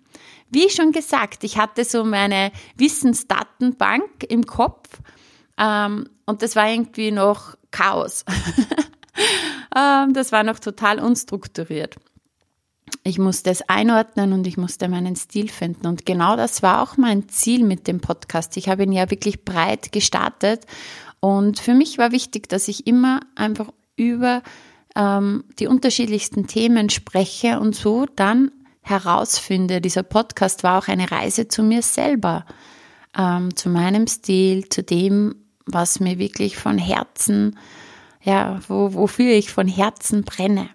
Wie 0.49 0.69
schon 0.69 0.91
gesagt, 0.91 1.43
ich 1.43 1.57
hatte 1.57 1.83
so 1.83 2.03
meine 2.03 2.51
Wissensdatenbank 2.75 4.25
im 4.29 4.45
Kopf 4.45 4.99
ähm, 5.57 6.09
und 6.25 6.41
das 6.43 6.55
war 6.55 6.69
irgendwie 6.69 7.11
noch 7.11 7.55
Chaos. 7.71 8.23
ähm, 9.75 10.13
das 10.13 10.31
war 10.31 10.43
noch 10.43 10.59
total 10.59 10.99
unstrukturiert. 10.99 11.97
Ich 13.03 13.17
musste 13.17 13.49
es 13.49 13.67
einordnen 13.67 14.33
und 14.33 14.47
ich 14.47 14.57
musste 14.57 14.87
meinen 14.87 15.15
Stil 15.15 15.49
finden. 15.49 15.87
Und 15.87 16.05
genau 16.05 16.35
das 16.35 16.61
war 16.63 16.81
auch 16.81 16.97
mein 16.97 17.27
Ziel 17.29 17.63
mit 17.63 17.87
dem 17.87 17.99
Podcast. 17.99 18.55
Ich 18.57 18.69
habe 18.69 18.83
ihn 18.83 18.91
ja 18.91 19.09
wirklich 19.09 19.43
breit 19.43 19.91
gestartet. 19.91 20.65
Und 21.19 21.59
für 21.59 21.73
mich 21.73 21.97
war 21.97 22.11
wichtig, 22.11 22.49
dass 22.49 22.67
ich 22.67 22.87
immer 22.87 23.21
einfach 23.35 23.69
über 23.95 24.43
ähm, 24.95 25.43
die 25.59 25.67
unterschiedlichsten 25.67 26.47
Themen 26.47 26.89
spreche 26.89 27.59
und 27.59 27.75
so 27.75 28.05
dann 28.15 28.51
herausfinde. 28.81 29.81
Dieser 29.81 30.03
Podcast 30.03 30.63
war 30.63 30.77
auch 30.77 30.87
eine 30.87 31.09
Reise 31.09 31.47
zu 31.47 31.63
mir 31.63 31.81
selber, 31.81 32.45
ähm, 33.17 33.55
zu 33.55 33.69
meinem 33.69 34.07
Stil, 34.07 34.67
zu 34.69 34.83
dem, 34.83 35.35
was 35.65 35.99
mir 35.99 36.19
wirklich 36.19 36.57
von 36.57 36.77
Herzen, 36.77 37.57
ja, 38.23 38.59
wo, 38.67 38.93
wofür 38.93 39.33
ich 39.33 39.51
von 39.51 39.67
Herzen 39.67 40.23
brenne. 40.23 40.69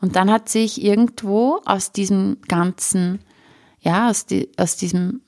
Und 0.00 0.16
dann 0.16 0.30
hat 0.30 0.48
sich 0.48 0.82
irgendwo 0.82 1.60
aus 1.66 1.92
diesem 1.92 2.38
ganzen, 2.48 3.20
ja, 3.80 4.08
aus, 4.08 4.26
die, 4.26 4.50
aus 4.56 4.76
diesem, 4.76 5.20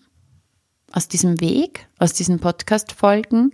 aus 0.91 1.09
diesem 1.09 1.41
Weg, 1.41 1.89
aus 1.99 2.15
diesen 2.15 2.39
Podcast-Folgen, 2.39 3.53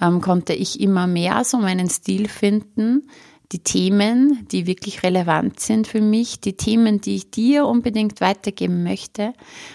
ähm, 0.00 0.20
konnte 0.20 0.52
ich 0.52 0.80
immer 0.80 1.06
mehr 1.06 1.44
so 1.44 1.58
meinen 1.58 1.90
Stil 1.90 2.28
finden, 2.28 3.08
die 3.52 3.64
Themen, 3.64 4.46
die 4.52 4.68
wirklich 4.68 5.02
relevant 5.02 5.58
sind 5.58 5.88
für 5.88 6.00
mich, 6.00 6.40
die 6.40 6.56
Themen, 6.56 7.00
die 7.00 7.16
ich 7.16 7.32
dir 7.32 7.66
unbedingt 7.66 8.20
weitergeben 8.20 8.84
möchte. 8.84 9.32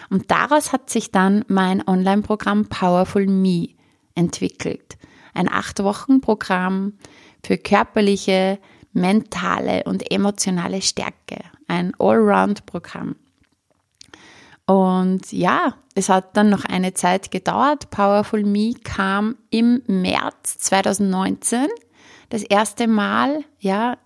Und 0.09 0.31
daraus 0.31 0.71
hat 0.71 0.89
sich 0.89 1.11
dann 1.11 1.43
mein 1.49 1.85
Online-Programm 1.85 2.67
Powerful 2.69 3.27
Me 3.27 3.69
entwickelt. 4.15 4.97
Ein 5.33 5.49
acht 5.49 5.83
Wochen 5.83 6.21
Programm 6.21 6.93
für 7.45 7.57
körperliche, 7.57 8.59
mentale 8.93 9.83
und 9.85 10.11
emotionale 10.11 10.81
Stärke. 10.81 11.37
Ein 11.67 11.93
Allround-Programm. 11.99 13.15
Und 14.65 15.31
ja, 15.31 15.75
es 15.93 16.09
hat 16.09 16.35
dann 16.35 16.49
noch 16.49 16.65
eine 16.65 16.93
Zeit 16.95 17.29
gedauert. 17.29 17.91
Powerful 17.91 18.43
Me 18.43 18.73
kam 18.83 19.37
im 19.51 19.83
März 19.85 20.57
2019 20.57 21.67
das 22.29 22.41
erste 22.41 22.87
Mal, 22.87 23.43
ja, 23.59 23.97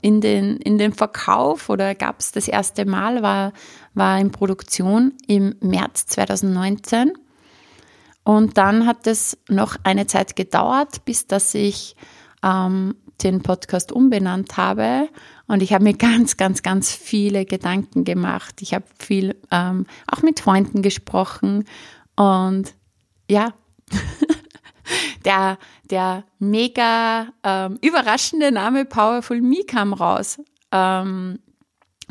in 0.00 0.20
den, 0.20 0.56
in 0.58 0.78
den 0.78 0.92
Verkauf 0.92 1.68
oder 1.68 1.94
gab 1.94 2.20
es 2.20 2.32
das 2.32 2.48
erste 2.48 2.84
Mal, 2.84 3.22
war, 3.22 3.52
war 3.94 4.18
in 4.18 4.30
Produktion 4.30 5.14
im 5.26 5.54
März 5.60 6.06
2019. 6.06 7.12
Und 8.24 8.58
dann 8.58 8.86
hat 8.86 9.06
es 9.06 9.38
noch 9.48 9.76
eine 9.84 10.06
Zeit 10.06 10.36
gedauert, 10.36 11.04
bis 11.04 11.26
dass 11.26 11.54
ich 11.54 11.96
ähm, 12.42 12.94
den 13.22 13.42
Podcast 13.42 13.92
umbenannt 13.92 14.56
habe. 14.56 15.08
Und 15.46 15.62
ich 15.62 15.72
habe 15.72 15.84
mir 15.84 15.94
ganz, 15.94 16.36
ganz, 16.36 16.62
ganz 16.62 16.92
viele 16.92 17.44
Gedanken 17.44 18.04
gemacht. 18.04 18.62
Ich 18.62 18.74
habe 18.74 18.84
viel 18.98 19.36
ähm, 19.50 19.86
auch 20.06 20.22
mit 20.22 20.40
Freunden 20.40 20.82
gesprochen. 20.82 21.64
Und 22.16 22.74
ja, 23.28 23.54
der, 25.24 25.58
der 25.90 26.24
mega 26.38 27.28
ähm, 27.42 27.78
überraschende 27.82 28.52
Name 28.52 28.84
Powerful 28.84 29.40
Me 29.40 29.64
kam 29.66 29.92
raus. 29.92 30.38
Ähm, 30.70 31.40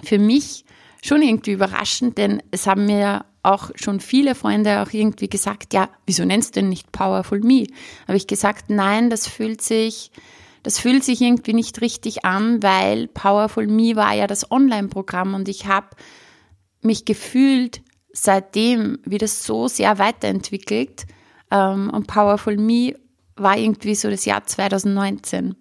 für 0.03 0.19
mich 0.19 0.65
schon 1.03 1.21
irgendwie 1.21 1.51
überraschend, 1.51 2.17
denn 2.17 2.43
es 2.51 2.67
haben 2.67 2.85
mir 2.85 3.25
auch 3.47 3.71
schon 3.75 3.99
viele 3.99 4.35
Freunde 4.35 4.81
auch 4.81 4.91
irgendwie 4.91 5.29
gesagt, 5.29 5.73
ja, 5.73 5.89
wieso 6.05 6.25
nennst 6.25 6.55
du 6.55 6.59
denn 6.59 6.69
nicht 6.69 6.91
Powerful 6.91 7.39
Me? 7.39 7.67
Habe 8.07 8.17
ich 8.17 8.27
gesagt, 8.27 8.69
nein, 8.69 9.09
das 9.09 9.27
fühlt 9.27 9.61
sich, 9.61 10.11
das 10.63 10.79
fühlt 10.79 11.03
sich 11.03 11.21
irgendwie 11.21 11.53
nicht 11.53 11.81
richtig 11.81 12.25
an, 12.25 12.61
weil 12.61 13.07
Powerful 13.07 13.67
Me 13.67 13.95
war 13.95 14.13
ja 14.13 14.27
das 14.27 14.51
Online-Programm 14.51 15.33
und 15.33 15.47
ich 15.47 15.65
habe 15.65 15.87
mich 16.81 17.05
gefühlt 17.05 17.81
seitdem 18.11 18.99
wieder 19.05 19.27
so 19.27 19.67
sehr 19.67 19.97
weiterentwickelt 19.97 21.05
ähm, 21.49 21.89
und 21.89 22.07
Powerful 22.07 22.57
Me 22.57 22.95
war 23.35 23.57
irgendwie 23.57 23.95
so 23.95 24.09
das 24.09 24.25
Jahr 24.25 24.45
2019. 24.45 25.55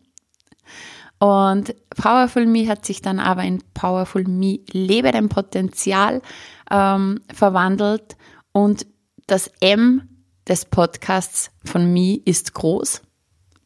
Und 1.19 1.75
Powerful 1.91 2.47
Me 2.47 2.69
hat 2.69 2.85
sich 2.85 3.01
dann 3.01 3.21
aber 3.21 3.43
in 3.45 3.63
Powerful 3.75 4.25
Me 4.25 4.59
Lebe 4.73 5.13
dein 5.13 5.29
Potenzial 5.29 6.21
ähm, 6.71 7.21
verwandelt 7.33 8.17
und 8.53 8.87
das 9.27 9.51
M 9.61 10.09
des 10.49 10.65
Podcasts 10.65 11.51
von 11.65 11.93
Me 11.93 12.21
ist 12.25 12.55
groß. 12.55 13.03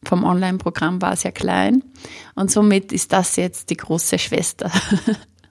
Vom 0.02 0.24
Online-Programm 0.24 1.02
war 1.02 1.12
es 1.12 1.24
ja 1.24 1.30
klein 1.30 1.84
und 2.34 2.50
somit 2.50 2.92
ist 2.92 3.12
das 3.12 3.36
jetzt 3.36 3.70
die 3.70 3.76
große 3.76 4.18
Schwester. 4.18 4.70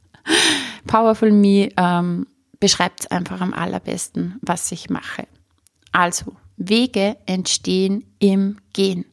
Powerful 0.88 1.32
Me 1.32 1.70
ähm, 1.78 2.26
beschreibt 2.60 3.02
es 3.02 3.12
einfach 3.12 3.42
am 3.42 3.54
allerbesten, 3.54 4.40
was 4.42 4.72
ich 4.72 4.90
mache. 4.90 5.28
Also, 5.92 6.36
Wege 6.58 7.18
entstehen 7.26 8.06
im 8.20 8.58
Gehen. 8.74 9.06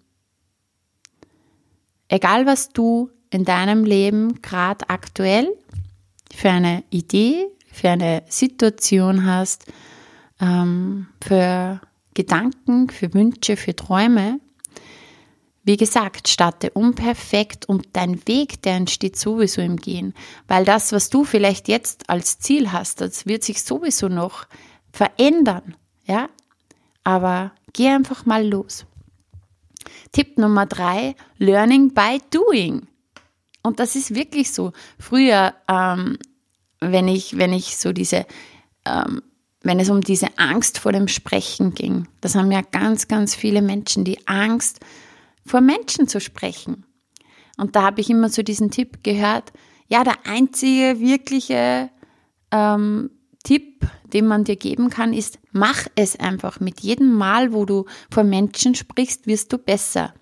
Egal 2.08 2.46
was 2.46 2.70
du 2.70 3.10
in 3.30 3.44
deinem 3.44 3.84
Leben 3.84 4.40
gerade 4.40 4.88
aktuell 4.88 5.48
für 6.34 6.50
eine 6.50 6.84
Idee, 6.90 7.46
für 7.76 7.90
eine 7.90 8.22
Situation 8.28 9.26
hast, 9.26 9.66
ähm, 10.40 11.08
für 11.22 11.80
Gedanken, 12.14 12.88
für 12.88 13.12
Wünsche, 13.12 13.56
für 13.56 13.76
Träume, 13.76 14.40
wie 15.64 15.76
gesagt, 15.76 16.28
starte 16.28 16.70
unperfekt 16.70 17.68
und 17.68 17.88
dein 17.92 18.26
Weg, 18.26 18.62
der 18.62 18.76
entsteht 18.76 19.18
sowieso 19.18 19.60
im 19.60 19.76
Gehen. 19.76 20.14
Weil 20.48 20.64
das, 20.64 20.92
was 20.92 21.10
du 21.10 21.24
vielleicht 21.24 21.68
jetzt 21.68 22.08
als 22.08 22.38
Ziel 22.38 22.72
hast, 22.72 23.00
das 23.00 23.26
wird 23.26 23.42
sich 23.42 23.62
sowieso 23.62 24.08
noch 24.08 24.46
verändern. 24.92 25.74
Ja, 26.06 26.28
aber 27.04 27.50
geh 27.72 27.88
einfach 27.88 28.24
mal 28.24 28.46
los. 28.46 28.86
Tipp 30.12 30.38
Nummer 30.38 30.66
drei, 30.66 31.14
Learning 31.38 31.92
by 31.92 32.22
Doing. 32.30 32.86
Und 33.62 33.80
das 33.80 33.96
ist 33.96 34.14
wirklich 34.14 34.52
so. 34.52 34.72
Früher, 34.98 35.52
ähm, 35.68 36.16
wenn 36.80 37.08
ich, 37.08 37.36
wenn 37.38 37.52
ich 37.52 37.76
so 37.76 37.92
diese, 37.92 38.26
ähm, 38.84 39.22
wenn 39.62 39.80
es 39.80 39.90
um 39.90 40.00
diese 40.00 40.38
Angst 40.38 40.78
vor 40.78 40.92
dem 40.92 41.08
Sprechen 41.08 41.74
ging, 41.74 42.06
das 42.20 42.34
haben 42.34 42.52
ja 42.52 42.62
ganz, 42.62 43.08
ganz 43.08 43.34
viele 43.34 43.62
Menschen, 43.62 44.04
die 44.04 44.26
Angst 44.26 44.80
vor 45.44 45.60
Menschen 45.60 46.08
zu 46.08 46.20
sprechen. 46.20 46.84
Und 47.56 47.74
da 47.74 47.82
habe 47.82 48.00
ich 48.00 48.10
immer 48.10 48.28
so 48.28 48.42
diesen 48.42 48.70
Tipp 48.70 49.02
gehört, 49.02 49.52
ja, 49.88 50.04
der 50.04 50.26
einzige 50.26 51.00
wirkliche 51.00 51.90
ähm, 52.50 53.10
Tipp, 53.44 53.86
den 54.12 54.26
man 54.26 54.44
dir 54.44 54.56
geben 54.56 54.90
kann, 54.90 55.12
ist, 55.12 55.38
mach 55.52 55.86
es 55.94 56.18
einfach. 56.18 56.58
Mit 56.60 56.80
jedem 56.80 57.14
Mal, 57.14 57.52
wo 57.52 57.64
du 57.64 57.86
vor 58.10 58.24
Menschen 58.24 58.74
sprichst, 58.74 59.26
wirst 59.26 59.52
du 59.52 59.58
besser. 59.58 60.14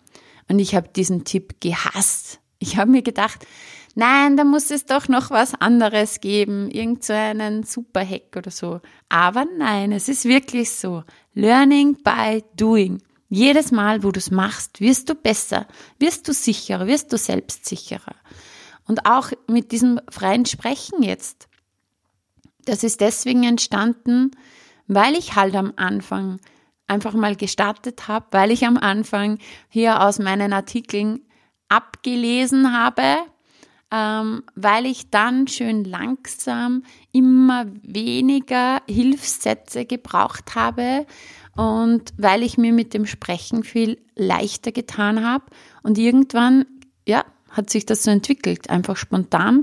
Und 0.49 0.59
ich 0.59 0.75
habe 0.75 0.89
diesen 0.89 1.25
Tipp 1.25 1.61
gehasst. 1.61 2.41
Ich 2.59 2.77
habe 2.77 2.91
mir 2.91 3.03
gedacht, 3.03 3.47
nein, 3.95 4.37
da 4.37 4.45
muss 4.45 4.71
es 4.71 4.87
doch 4.87 5.09
noch 5.09 5.31
was 5.31 5.55
anderes 5.55 6.21
geben, 6.21 6.71
irgend 6.71 7.05
so 7.05 7.13
einen 7.13 7.65
Superhack 7.65 8.37
oder 8.37 8.51
so. 8.51 8.81
Aber 9.09 9.45
nein, 9.57 9.93
es 9.93 10.09
ist 10.09 10.25
wirklich 10.25 10.71
so. 10.71 11.05
Learning 11.33 11.97
by 12.03 12.45
doing. 12.57 13.03
Jedes 13.29 13.73
Mal, 13.73 14.03
wo 14.03 14.13
du 14.13 14.19
es 14.19 14.31
machst, 14.31 14.81
wirst 14.81 15.09
du 15.09 15.15
besser, 15.15 15.67
wirst 15.99 16.29
du 16.29 16.33
sicherer, 16.33 16.87
wirst 16.87 17.13
du 17.13 17.19
selbstsicherer. 17.19 18.15
Und 18.87 19.07
auch 19.07 19.31
mit 19.49 19.73
diesem 19.73 20.01
freien 20.11 20.47
Sprechen 20.47 21.03
jetzt. 21.03 21.49
Das 22.65 22.85
ist 22.85 23.01
deswegen 23.01 23.43
entstanden, 23.43 24.31
weil 24.87 25.15
ich 25.15 25.35
halt 25.35 25.55
am 25.55 25.73
Anfang 25.77 26.39
einfach 26.87 27.15
mal 27.15 27.35
gestartet 27.35 28.09
habe, 28.09 28.27
weil 28.31 28.51
ich 28.51 28.67
am 28.67 28.77
Anfang 28.77 29.39
hier 29.69 30.03
aus 30.03 30.19
meinen 30.19 30.53
Artikeln 30.53 31.21
abgelesen 31.69 32.79
habe, 32.79 33.17
weil 33.97 34.87
ich 34.87 35.11
dann 35.11 35.47
schön 35.47 35.85
langsam 35.85 36.83
immer 37.13 37.67
weniger 37.83 38.83
Hilfssätze 38.89 39.85
gebraucht 39.85 40.55
habe 40.55 41.07
und 41.55 42.13
weil 42.17 42.43
ich 42.43 42.59
mir 42.59 42.73
mit 42.73 42.95
dem 42.95 43.07
Sprechen 43.07 43.63
viel 43.63 44.01
leichter 44.17 44.73
getan 44.73 45.25
habe 45.25 45.45
und 45.83 45.99
irgendwann, 45.99 46.67
ja, 47.07 47.25
hat 47.51 47.71
sich 47.71 47.87
das 47.87 48.03
so 48.03 48.11
entwickelt, 48.11 48.69
einfach 48.69 48.97
spontan 48.97 49.63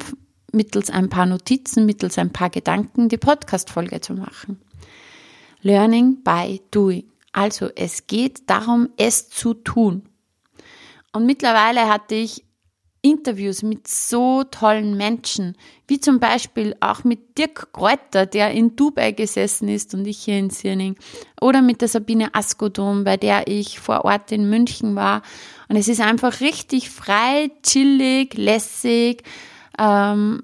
mittels 0.54 0.90
ein 0.90 1.10
paar 1.10 1.26
Notizen, 1.26 1.86
mittels 1.86 2.18
ein 2.18 2.32
paar 2.32 2.50
Gedanken 2.50 3.10
die 3.10 3.18
Podcast-Folge 3.18 4.02
zu 4.02 4.14
machen. 4.14 4.62
Learning 5.62 6.24
by 6.24 6.62
doing. 6.72 7.04
Also 7.32 7.70
es 7.76 8.08
geht 8.08 8.50
darum, 8.50 8.90
es 8.98 9.30
zu 9.30 9.54
tun. 9.54 10.04
Und 11.14 11.26
mittlerweile 11.26 11.88
hatte 11.88 12.16
ich 12.16 12.44
Interviews 13.02 13.64
mit 13.64 13.88
so 13.88 14.44
tollen 14.44 14.96
Menschen, 14.96 15.56
wie 15.88 16.00
zum 16.00 16.20
Beispiel 16.20 16.76
auch 16.80 17.04
mit 17.04 17.38
Dirk 17.38 17.74
Kräuter, 17.74 18.26
der 18.26 18.52
in 18.52 18.76
Dubai 18.76 19.12
gesessen 19.12 19.70
ist 19.70 19.94
und 19.94 20.06
ich 20.06 20.20
hier 20.20 20.38
in 20.38 20.52
Sirning, 20.52 20.96
oder 21.42 21.62
mit 21.62 21.82
der 21.82 21.88
Sabine 21.88 22.34
Askodom, 22.36 23.04
bei 23.04 23.18
der 23.18 23.48
ich 23.48 23.80
vor 23.80 24.06
Ort 24.06 24.32
in 24.32 24.50
München 24.50 24.96
war. 24.96 25.24
Und 25.68 25.78
es 25.78 25.88
ist 25.88 26.02
einfach 26.02 26.42
richtig 26.42 26.90
frei, 26.90 27.50
chillig, 27.64 28.36
lässig, 28.36 29.24
ähm, 29.80 30.44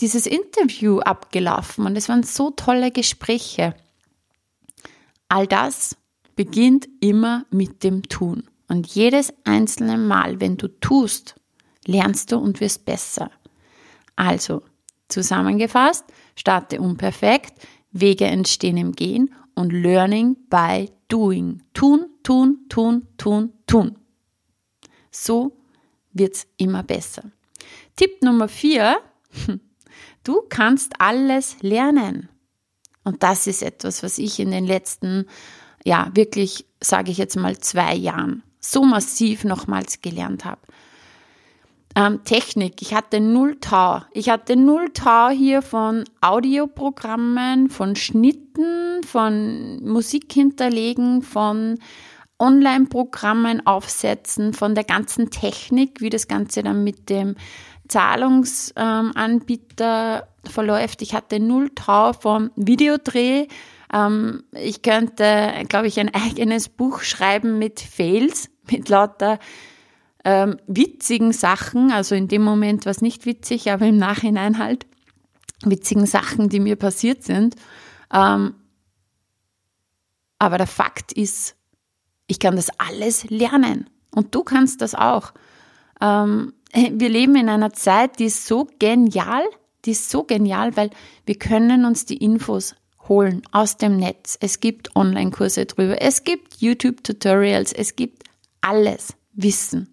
dieses 0.00 0.26
Interview 0.26 1.00
abgelaufen 1.00 1.86
und 1.86 1.96
es 1.96 2.08
waren 2.08 2.22
so 2.22 2.50
tolle 2.50 2.90
Gespräche. 2.90 3.74
All 5.28 5.46
das 5.46 5.96
beginnt 6.36 6.88
immer 7.00 7.44
mit 7.50 7.84
dem 7.84 8.02
Tun. 8.02 8.44
Und 8.68 8.86
jedes 8.86 9.34
einzelne 9.44 9.98
Mal, 9.98 10.40
wenn 10.40 10.56
du 10.56 10.68
tust, 10.68 11.36
lernst 11.86 12.32
du 12.32 12.38
und 12.38 12.60
wirst 12.60 12.84
besser. 12.84 13.30
Also, 14.16 14.62
zusammengefasst, 15.08 16.04
starte 16.36 16.80
unperfekt, 16.80 17.54
Wege 17.92 18.24
entstehen 18.24 18.76
im 18.76 18.92
Gehen 18.92 19.34
und 19.54 19.72
Learning 19.72 20.36
by 20.48 20.90
Doing. 21.08 21.62
Tun, 21.74 22.06
tun, 22.22 22.58
tun, 22.68 23.06
tun, 23.18 23.52
tun. 23.66 23.98
So 25.10 25.56
wird's 26.12 26.46
immer 26.56 26.82
besser. 26.82 27.30
Tipp 27.96 28.22
Nummer 28.22 28.48
vier, 28.48 28.98
du 30.24 30.42
kannst 30.48 31.00
alles 31.00 31.56
lernen. 31.60 32.28
Und 33.04 33.22
das 33.22 33.46
ist 33.46 33.62
etwas, 33.62 34.02
was 34.02 34.18
ich 34.18 34.40
in 34.40 34.50
den 34.50 34.66
letzten, 34.66 35.26
ja, 35.84 36.10
wirklich, 36.14 36.64
sage 36.80 37.10
ich 37.10 37.18
jetzt 37.18 37.36
mal, 37.36 37.58
zwei 37.58 37.94
Jahren 37.94 38.42
so 38.60 38.84
massiv 38.84 39.44
nochmals 39.44 40.00
gelernt 40.00 40.44
habe. 40.44 40.60
Ähm, 41.94 42.24
Technik. 42.24 42.80
Ich 42.80 42.94
hatte 42.94 43.20
null 43.20 43.58
Tau. 43.60 44.00
Ich 44.12 44.30
hatte 44.30 44.56
null 44.56 44.88
Tau 44.94 45.28
hier 45.28 45.60
von 45.60 46.04
Audioprogrammen, 46.20 47.68
von 47.68 47.96
Schnitten, 47.96 49.02
von 49.04 49.84
Musik 49.84 50.32
hinterlegen, 50.32 51.20
von 51.22 51.78
Online-Programmen 52.38 53.66
aufsetzen, 53.66 54.54
von 54.54 54.74
der 54.74 54.84
ganzen 54.84 55.30
Technik, 55.30 56.00
wie 56.00 56.10
das 56.10 56.28
Ganze 56.28 56.62
dann 56.62 56.82
mit 56.82 57.10
dem 57.10 57.34
Zahlungsanbieter 57.88 60.16
ähm, 60.16 60.22
verläuft. 60.50 61.02
Ich 61.02 61.14
hatte 61.14 61.40
null 61.40 61.70
Tau 61.74 62.14
vom 62.14 62.50
Videodreh. 62.56 63.48
Ähm, 63.92 64.44
ich 64.52 64.80
könnte, 64.80 65.52
glaube 65.68 65.88
ich, 65.88 66.00
ein 66.00 66.14
eigenes 66.14 66.70
Buch 66.70 67.02
schreiben 67.02 67.58
mit 67.58 67.80
Fails, 67.80 68.48
mit 68.70 68.88
lauter 68.88 69.38
ähm, 70.24 70.56
witzigen 70.66 71.32
Sachen, 71.32 71.90
also 71.90 72.14
in 72.14 72.28
dem 72.28 72.42
Moment 72.42 72.84
war 72.84 72.90
es 72.90 73.02
nicht 73.02 73.26
witzig, 73.26 73.70
aber 73.70 73.86
im 73.86 73.96
Nachhinein 73.96 74.58
halt 74.58 74.86
witzigen 75.64 76.06
Sachen, 76.06 76.48
die 76.48 76.60
mir 76.60 76.76
passiert 76.76 77.24
sind. 77.24 77.56
Ähm, 78.12 78.54
aber 80.38 80.58
der 80.58 80.66
Fakt 80.66 81.12
ist, 81.12 81.56
ich 82.26 82.38
kann 82.38 82.56
das 82.56 82.70
alles 82.78 83.28
lernen 83.30 83.88
und 84.14 84.34
du 84.34 84.42
kannst 84.42 84.80
das 84.80 84.94
auch. 84.94 85.32
Ähm, 86.00 86.52
wir 86.74 87.08
leben 87.08 87.36
in 87.36 87.48
einer 87.48 87.72
Zeit, 87.72 88.18
die 88.18 88.26
ist 88.26 88.46
so 88.46 88.68
genial, 88.78 89.44
die 89.84 89.92
ist 89.92 90.10
so 90.10 90.24
genial, 90.24 90.76
weil 90.76 90.90
wir 91.26 91.36
können 91.36 91.84
uns 91.84 92.06
die 92.06 92.16
Infos 92.16 92.74
holen 93.08 93.42
aus 93.50 93.76
dem 93.76 93.96
Netz. 93.96 94.38
Es 94.40 94.60
gibt 94.60 94.94
Online-Kurse 94.94 95.66
drüber, 95.66 96.00
es 96.00 96.22
gibt 96.22 96.60
YouTube-Tutorials, 96.60 97.72
es 97.72 97.96
gibt 97.96 98.22
alles 98.60 99.14
Wissen. 99.32 99.91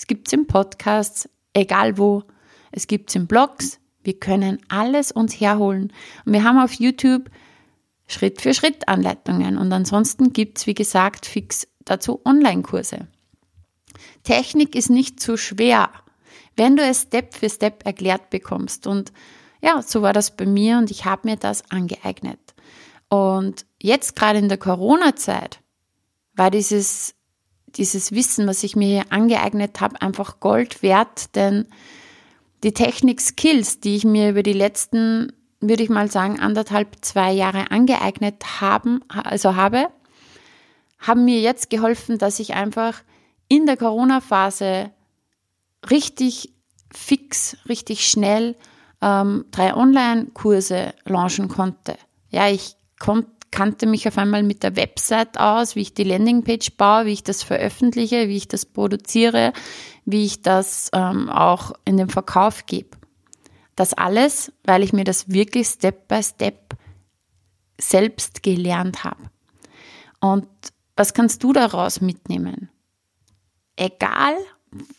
Es 0.00 0.06
gibt 0.06 0.28
es 0.28 0.32
in 0.32 0.46
Podcasts, 0.46 1.28
egal 1.52 1.98
wo. 1.98 2.22
Es 2.72 2.86
gibt 2.86 3.10
es 3.10 3.16
in 3.16 3.26
Blogs. 3.26 3.80
Wir 4.02 4.18
können 4.18 4.58
alles 4.70 5.12
uns 5.12 5.38
herholen. 5.38 5.92
Und 6.24 6.32
wir 6.32 6.42
haben 6.42 6.58
auf 6.58 6.72
YouTube 6.72 7.30
Schritt 8.06 8.40
für 8.40 8.54
Schritt 8.54 8.88
Anleitungen. 8.88 9.58
Und 9.58 9.70
ansonsten 9.70 10.32
gibt 10.32 10.56
es, 10.56 10.66
wie 10.66 10.72
gesagt, 10.72 11.26
fix 11.26 11.68
dazu 11.84 12.22
Online-Kurse. 12.24 13.08
Technik 14.24 14.74
ist 14.74 14.88
nicht 14.88 15.20
zu 15.20 15.36
schwer, 15.36 15.90
wenn 16.56 16.76
du 16.76 16.82
es 16.82 17.02
Step 17.02 17.34
für 17.34 17.50
Step 17.50 17.84
erklärt 17.84 18.30
bekommst. 18.30 18.86
Und 18.86 19.12
ja, 19.60 19.82
so 19.82 20.00
war 20.00 20.14
das 20.14 20.34
bei 20.34 20.46
mir 20.46 20.78
und 20.78 20.90
ich 20.90 21.04
habe 21.04 21.28
mir 21.28 21.36
das 21.36 21.70
angeeignet. 21.70 22.40
Und 23.10 23.66
jetzt 23.78 24.16
gerade 24.16 24.38
in 24.38 24.48
der 24.48 24.56
Corona-Zeit 24.56 25.60
war 26.32 26.50
dieses 26.50 27.14
dieses 27.76 28.12
Wissen, 28.12 28.46
was 28.46 28.62
ich 28.62 28.76
mir 28.76 28.86
hier 28.86 29.04
angeeignet 29.10 29.80
habe, 29.80 30.00
einfach 30.00 30.40
Gold 30.40 30.82
wert, 30.82 31.34
denn 31.34 31.66
die 32.62 32.72
Technik-Skills, 32.72 33.80
die 33.80 33.96
ich 33.96 34.04
mir 34.04 34.30
über 34.30 34.42
die 34.42 34.52
letzten, 34.52 35.32
würde 35.60 35.82
ich 35.82 35.88
mal 35.88 36.10
sagen, 36.10 36.40
anderthalb, 36.40 36.96
zwei 37.00 37.32
Jahre 37.32 37.70
angeeignet 37.70 38.60
haben, 38.60 39.02
also 39.08 39.56
habe, 39.56 39.88
haben 40.98 41.24
mir 41.24 41.40
jetzt 41.40 41.70
geholfen, 41.70 42.18
dass 42.18 42.40
ich 42.40 42.54
einfach 42.54 43.02
in 43.48 43.66
der 43.66 43.76
Corona-Phase 43.76 44.90
richtig 45.90 46.52
fix, 46.92 47.56
richtig 47.68 48.08
schnell 48.08 48.56
ähm, 49.00 49.46
drei 49.50 49.74
Online-Kurse 49.74 50.94
launchen 51.04 51.48
konnte. 51.48 51.96
Ja, 52.28 52.48
ich 52.48 52.76
konnte 52.98 53.30
kannte 53.50 53.86
mich 53.86 54.06
auf 54.06 54.18
einmal 54.18 54.42
mit 54.42 54.62
der 54.62 54.76
Website 54.76 55.38
aus, 55.38 55.74
wie 55.74 55.80
ich 55.80 55.94
die 55.94 56.04
Landingpage 56.04 56.72
baue, 56.76 57.06
wie 57.06 57.12
ich 57.12 57.24
das 57.24 57.42
veröffentliche, 57.42 58.28
wie 58.28 58.36
ich 58.36 58.48
das 58.48 58.66
produziere, 58.66 59.52
wie 60.04 60.24
ich 60.24 60.42
das 60.42 60.90
ähm, 60.92 61.28
auch 61.28 61.72
in 61.84 61.96
den 61.96 62.08
Verkauf 62.08 62.66
gebe. 62.66 62.96
Das 63.76 63.94
alles, 63.94 64.52
weil 64.64 64.82
ich 64.82 64.92
mir 64.92 65.04
das 65.04 65.30
wirklich 65.30 65.66
Step 65.68 66.06
by 66.08 66.22
Step 66.22 66.76
selbst 67.80 68.42
gelernt 68.42 69.04
habe. 69.04 69.30
Und 70.20 70.48
was 70.96 71.14
kannst 71.14 71.42
du 71.42 71.52
daraus 71.52 72.00
mitnehmen? 72.00 72.68
Egal, 73.76 74.34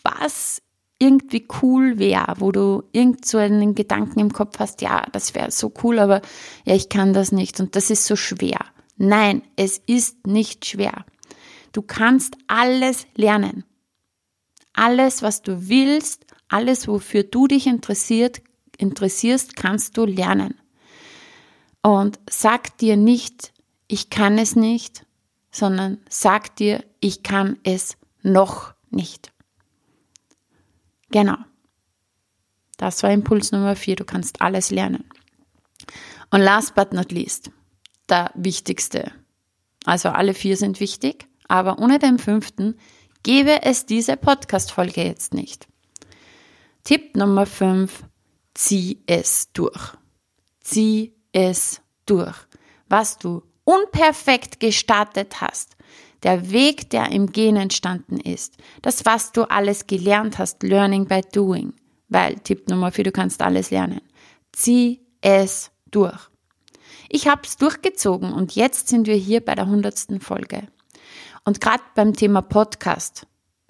was 0.03 0.61
irgendwie 1.01 1.47
cool 1.61 1.97
wäre, 1.97 2.35
wo 2.37 2.51
du 2.51 2.83
irgend 2.91 3.25
so 3.25 3.39
einen 3.39 3.73
Gedanken 3.73 4.19
im 4.19 4.31
Kopf 4.31 4.59
hast, 4.59 4.81
ja, 4.81 5.03
das 5.11 5.33
wäre 5.33 5.49
so 5.49 5.73
cool, 5.83 5.97
aber 5.97 6.21
ja, 6.63 6.75
ich 6.75 6.89
kann 6.89 7.13
das 7.13 7.31
nicht 7.31 7.59
und 7.59 7.75
das 7.75 7.89
ist 7.89 8.05
so 8.05 8.15
schwer. 8.15 8.59
Nein, 8.97 9.41
es 9.55 9.79
ist 9.79 10.27
nicht 10.27 10.63
schwer. 10.67 11.05
Du 11.71 11.81
kannst 11.81 12.37
alles 12.45 13.07
lernen. 13.15 13.63
Alles, 14.73 15.23
was 15.23 15.41
du 15.41 15.69
willst, 15.69 16.27
alles, 16.49 16.87
wofür 16.87 17.23
du 17.23 17.47
dich 17.47 17.65
interessiert, 17.65 18.41
interessierst, 18.77 19.55
kannst 19.55 19.97
du 19.97 20.05
lernen. 20.05 20.53
Und 21.81 22.19
sag 22.29 22.77
dir 22.77 22.95
nicht, 22.95 23.53
ich 23.87 24.11
kann 24.11 24.37
es 24.37 24.55
nicht, 24.55 25.03
sondern 25.51 25.97
sag 26.09 26.55
dir, 26.57 26.83
ich 26.99 27.23
kann 27.23 27.57
es 27.63 27.97
noch 28.21 28.75
nicht. 28.91 29.31
Genau. 31.11 31.37
Das 32.77 33.03
war 33.03 33.11
Impuls 33.11 33.51
Nummer 33.51 33.75
vier. 33.75 33.95
Du 33.95 34.05
kannst 34.05 34.41
alles 34.41 34.71
lernen. 34.71 35.05
Und 36.31 36.41
last 36.41 36.75
but 36.75 36.93
not 36.93 37.11
least, 37.11 37.51
der 38.09 38.31
wichtigste. 38.33 39.11
Also 39.85 40.09
alle 40.09 40.33
vier 40.33 40.57
sind 40.57 40.79
wichtig, 40.79 41.27
aber 41.47 41.79
ohne 41.79 41.99
den 41.99 42.17
fünften 42.17 42.77
gäbe 43.23 43.63
es 43.63 43.85
diese 43.85 44.17
Podcast-Folge 44.17 45.03
jetzt 45.03 45.33
nicht. 45.33 45.67
Tipp 46.83 47.15
Nummer 47.15 47.45
fünf, 47.45 48.03
zieh 48.53 49.03
es 49.05 49.51
durch. 49.53 49.93
Zieh 50.61 51.13
es 51.31 51.81
durch. 52.05 52.35
Was 52.87 53.17
du 53.17 53.43
unperfekt 53.63 54.59
gestartet 54.59 55.41
hast, 55.41 55.75
der 56.23 56.51
Weg, 56.51 56.89
der 56.89 57.11
im 57.11 57.31
Gehen 57.31 57.55
entstanden 57.55 58.19
ist, 58.19 58.57
das, 58.81 59.05
was 59.05 59.31
du 59.31 59.43
alles 59.43 59.87
gelernt 59.87 60.37
hast, 60.37 60.63
Learning 60.63 61.07
by 61.07 61.21
Doing, 61.33 61.73
weil 62.09 62.35
Tipp 62.35 62.69
Nummer 62.69 62.91
vier, 62.91 63.05
du 63.05 63.11
kannst 63.11 63.41
alles 63.41 63.71
lernen. 63.71 64.01
Zieh 64.51 65.01
es 65.21 65.71
durch. 65.89 66.29
Ich 67.09 67.27
habe 67.27 67.41
es 67.43 67.57
durchgezogen 67.57 68.31
und 68.31 68.55
jetzt 68.55 68.87
sind 68.87 69.07
wir 69.07 69.15
hier 69.15 69.43
bei 69.43 69.55
der 69.55 69.67
hundertsten 69.67 70.21
Folge. 70.21 70.67
Und 71.43 71.59
gerade 71.59 71.83
beim 71.95 72.13
Thema 72.13 72.41
Podcast. 72.41 73.25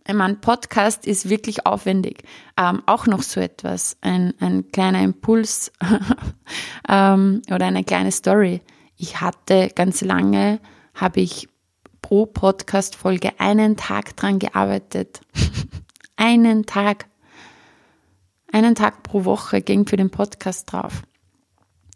Ich 0.08 0.14
meine, 0.14 0.36
Podcast 0.36 1.06
ist 1.06 1.30
wirklich 1.30 1.66
aufwendig. 1.66 2.24
Ähm, 2.58 2.84
auch 2.86 3.06
noch 3.06 3.22
so 3.22 3.40
etwas, 3.40 3.98
ein, 4.02 4.34
ein 4.40 4.72
kleiner 4.72 5.02
Impuls 5.02 5.72
ähm, 6.90 7.42
oder 7.52 7.68
eine 7.68 7.84
kleine 7.84 8.12
Story. 8.12 8.62
Ich 8.98 9.22
hatte 9.22 9.72
ganz 9.74 10.02
lange, 10.02 10.60
habe 10.94 11.22
ich 11.22 11.48
pro 12.12 12.26
Podcast-Folge 12.26 13.40
einen 13.40 13.78
Tag 13.78 14.18
dran 14.18 14.38
gearbeitet. 14.38 15.22
einen 16.18 16.66
Tag. 16.66 17.06
einen 18.52 18.76
Tag 18.76 19.02
pro 19.04 19.24
Woche 19.24 19.62
ging 19.62 19.88
für 19.88 19.96
den 19.96 20.10
Podcast 20.10 20.74
drauf. 20.74 21.04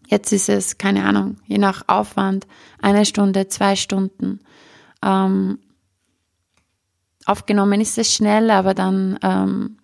Jetzt 0.08 0.32
ist 0.32 0.48
es, 0.48 0.78
keine 0.78 1.04
Ahnung, 1.04 1.36
je 1.48 1.58
nach 1.58 1.84
Aufwand, 1.88 2.48
eine 2.82 3.06
Stunde, 3.06 3.50
zwei 3.50 3.76
Stunden. 3.76 4.40
Ähm, 5.04 5.60
aufgenommen 7.26 7.82
ist 7.82 7.98
es 7.98 8.14
schnell, 8.14 8.52
aber 8.52 8.74
dann 8.74 9.20
ähm, 9.22 9.80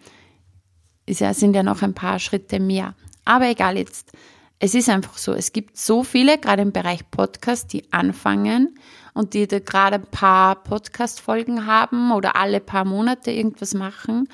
ja, 1.09 1.33
sind 1.33 1.57
ja 1.57 1.63
noch 1.63 1.81
ein 1.81 1.93
paar 1.93 2.19
Schritte 2.19 2.61
mehr. 2.61 2.95
Aber 3.25 3.49
egal 3.49 3.77
jetzt. 3.77 4.13
Es 4.59 4.75
ist 4.75 4.87
einfach 4.87 5.17
so, 5.17 5.33
es 5.33 5.51
gibt 5.51 5.75
so 5.75 6.03
viele, 6.05 6.37
gerade 6.37 6.61
im 6.61 6.71
Bereich 6.71 7.11
Podcast, 7.11 7.73
die 7.73 7.91
anfangen 7.91 8.77
und 9.13 9.33
die 9.33 9.47
gerade 9.47 9.95
ein 9.95 10.05
paar 10.05 10.55
Podcast-Folgen 10.63 11.65
haben 11.65 12.11
oder 12.11 12.35
alle 12.35 12.59
paar 12.59 12.85
Monate 12.85 13.31
irgendwas 13.31 13.73
machen. 13.73 14.27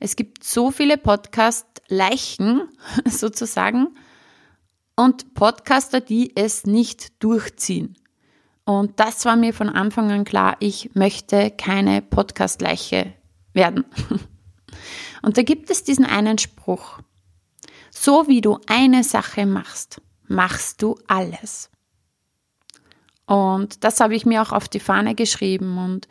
Es 0.00 0.16
gibt 0.16 0.44
so 0.44 0.70
viele 0.70 0.98
Podcast-Leichen 0.98 2.68
sozusagen 3.06 3.88
und 4.96 5.34
Podcaster, 5.34 6.00
die 6.00 6.36
es 6.36 6.64
nicht 6.66 7.22
durchziehen. 7.22 7.96
Und 8.64 8.98
das 8.98 9.24
war 9.24 9.36
mir 9.36 9.52
von 9.52 9.68
Anfang 9.68 10.10
an 10.10 10.24
klar, 10.24 10.56
ich 10.60 10.94
möchte 10.94 11.50
keine 11.50 12.00
Podcast-Leiche 12.00 13.12
werden. 13.52 13.84
Und 15.22 15.38
da 15.38 15.42
gibt 15.42 15.70
es 15.70 15.84
diesen 15.84 16.04
einen 16.04 16.38
Spruch. 16.38 17.00
So 17.90 18.26
wie 18.28 18.40
du 18.40 18.58
eine 18.66 19.04
Sache 19.04 19.46
machst, 19.46 20.02
machst 20.26 20.82
du 20.82 20.98
alles. 21.06 21.70
Und 23.26 23.84
das 23.84 24.00
habe 24.00 24.14
ich 24.14 24.26
mir 24.26 24.42
auch 24.42 24.52
auf 24.52 24.68
die 24.68 24.80
Fahne 24.80 25.14
geschrieben 25.14 25.78
und 25.78 26.08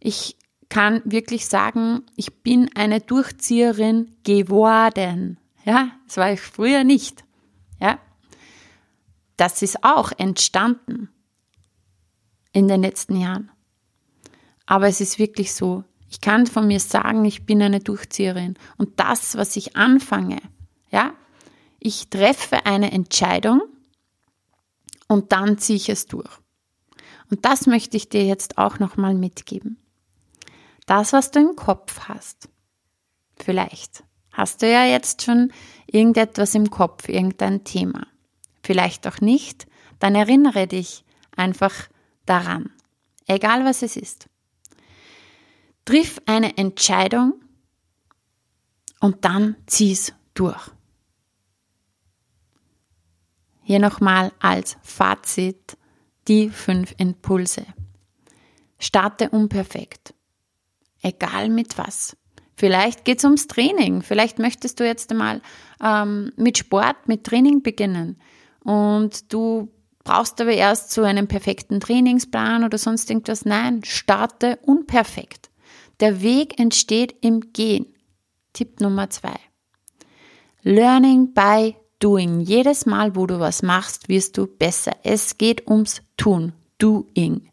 ich 0.00 0.36
kann 0.68 1.02
wirklich 1.04 1.46
sagen, 1.46 2.02
ich 2.16 2.42
bin 2.42 2.70
eine 2.74 3.00
Durchzieherin 3.00 4.16
geworden. 4.24 5.38
Ja, 5.64 5.90
das 6.06 6.16
war 6.16 6.32
ich 6.32 6.40
früher 6.40 6.84
nicht. 6.84 7.24
Ja, 7.80 7.98
das 9.36 9.62
ist 9.62 9.84
auch 9.84 10.12
entstanden 10.16 11.10
in 12.52 12.68
den 12.68 12.82
letzten 12.82 13.16
Jahren. 13.16 13.50
Aber 14.66 14.86
es 14.86 15.00
ist 15.00 15.18
wirklich 15.18 15.52
so, 15.52 15.84
ich 16.08 16.20
kann 16.20 16.46
von 16.46 16.66
mir 16.66 16.80
sagen, 16.80 17.24
ich 17.24 17.44
bin 17.44 17.60
eine 17.60 17.80
Durchzieherin. 17.80 18.54
Und 18.78 19.00
das, 19.00 19.36
was 19.36 19.56
ich 19.56 19.76
anfange, 19.76 20.40
ja, 20.90 21.12
ich 21.78 22.08
treffe 22.08 22.64
eine 22.64 22.92
Entscheidung 22.92 23.62
und 25.08 25.32
dann 25.32 25.58
ziehe 25.58 25.76
ich 25.76 25.88
es 25.88 26.06
durch. 26.06 26.30
Und 27.34 27.44
das 27.44 27.66
möchte 27.66 27.96
ich 27.96 28.08
dir 28.08 28.24
jetzt 28.24 28.58
auch 28.58 28.78
nochmal 28.78 29.12
mitgeben. 29.12 29.76
Das, 30.86 31.12
was 31.12 31.32
du 31.32 31.40
im 31.40 31.56
Kopf 31.56 32.02
hast, 32.06 32.48
vielleicht 33.36 34.04
hast 34.30 34.62
du 34.62 34.70
ja 34.70 34.84
jetzt 34.84 35.22
schon 35.22 35.52
irgendetwas 35.88 36.54
im 36.54 36.70
Kopf, 36.70 37.08
irgendein 37.08 37.64
Thema. 37.64 38.06
Vielleicht 38.62 39.04
auch 39.08 39.20
nicht, 39.20 39.66
dann 39.98 40.14
erinnere 40.14 40.68
dich 40.68 41.04
einfach 41.34 41.74
daran, 42.24 42.70
egal 43.26 43.64
was 43.64 43.82
es 43.82 43.96
ist. 43.96 44.28
Triff 45.84 46.22
eine 46.26 46.56
Entscheidung 46.56 47.34
und 49.00 49.24
dann 49.24 49.56
zieh's 49.66 50.12
durch. 50.34 50.70
Hier 53.64 53.80
nochmal 53.80 54.30
als 54.38 54.76
Fazit 54.82 55.76
die 56.28 56.50
fünf 56.50 56.94
Impulse. 56.98 57.64
Starte 58.78 59.30
unperfekt. 59.30 60.14
Egal 61.02 61.48
mit 61.48 61.78
was. 61.78 62.16
Vielleicht 62.56 63.04
geht's 63.04 63.24
ums 63.24 63.46
Training. 63.46 64.02
Vielleicht 64.02 64.38
möchtest 64.38 64.78
du 64.80 64.86
jetzt 64.86 65.10
einmal 65.10 65.40
ähm, 65.82 66.32
mit 66.36 66.58
Sport, 66.58 67.08
mit 67.08 67.24
Training 67.24 67.62
beginnen. 67.62 68.18
Und 68.60 69.32
du 69.32 69.68
brauchst 70.04 70.40
aber 70.40 70.52
erst 70.52 70.92
so 70.92 71.02
einen 71.02 71.26
perfekten 71.26 71.80
Trainingsplan 71.80 72.64
oder 72.64 72.78
sonst 72.78 73.10
irgendwas. 73.10 73.44
Nein, 73.44 73.82
starte 73.84 74.58
unperfekt. 74.62 75.50
Der 76.00 76.22
Weg 76.22 76.58
entsteht 76.60 77.14
im 77.22 77.52
Gehen. 77.52 77.86
Tipp 78.52 78.80
Nummer 78.80 79.10
zwei. 79.10 79.34
Learning 80.62 81.34
by 81.34 81.76
doing. 81.98 82.40
Jedes 82.40 82.86
Mal, 82.86 83.16
wo 83.16 83.26
du 83.26 83.40
was 83.40 83.62
machst, 83.62 84.08
wirst 84.08 84.36
du 84.36 84.46
besser. 84.46 84.92
Es 85.02 85.38
geht 85.38 85.68
ums 85.68 86.02
Tun. 86.16 86.52
Doing. 86.78 87.48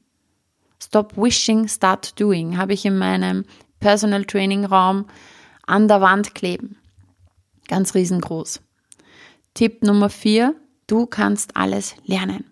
Stop 0.82 1.16
wishing, 1.16 1.68
start 1.68 2.20
doing. 2.20 2.58
Habe 2.58 2.74
ich 2.74 2.86
in 2.86 2.98
meinem 2.98 3.46
Personal 3.80 4.26
Training 4.26 4.66
Raum 4.66 5.06
an 5.68 5.88
der 5.88 6.02
Wand 6.02 6.36
kleben. 6.36 6.78
Ganz 7.68 7.94
riesengroß. 7.94 8.62
Tipp 9.54 9.84
Nummer 9.84 10.10
vier. 10.10 10.56
Du 10.88 11.06
kannst 11.06 11.56
alles 11.56 11.96
lernen. 12.06 12.46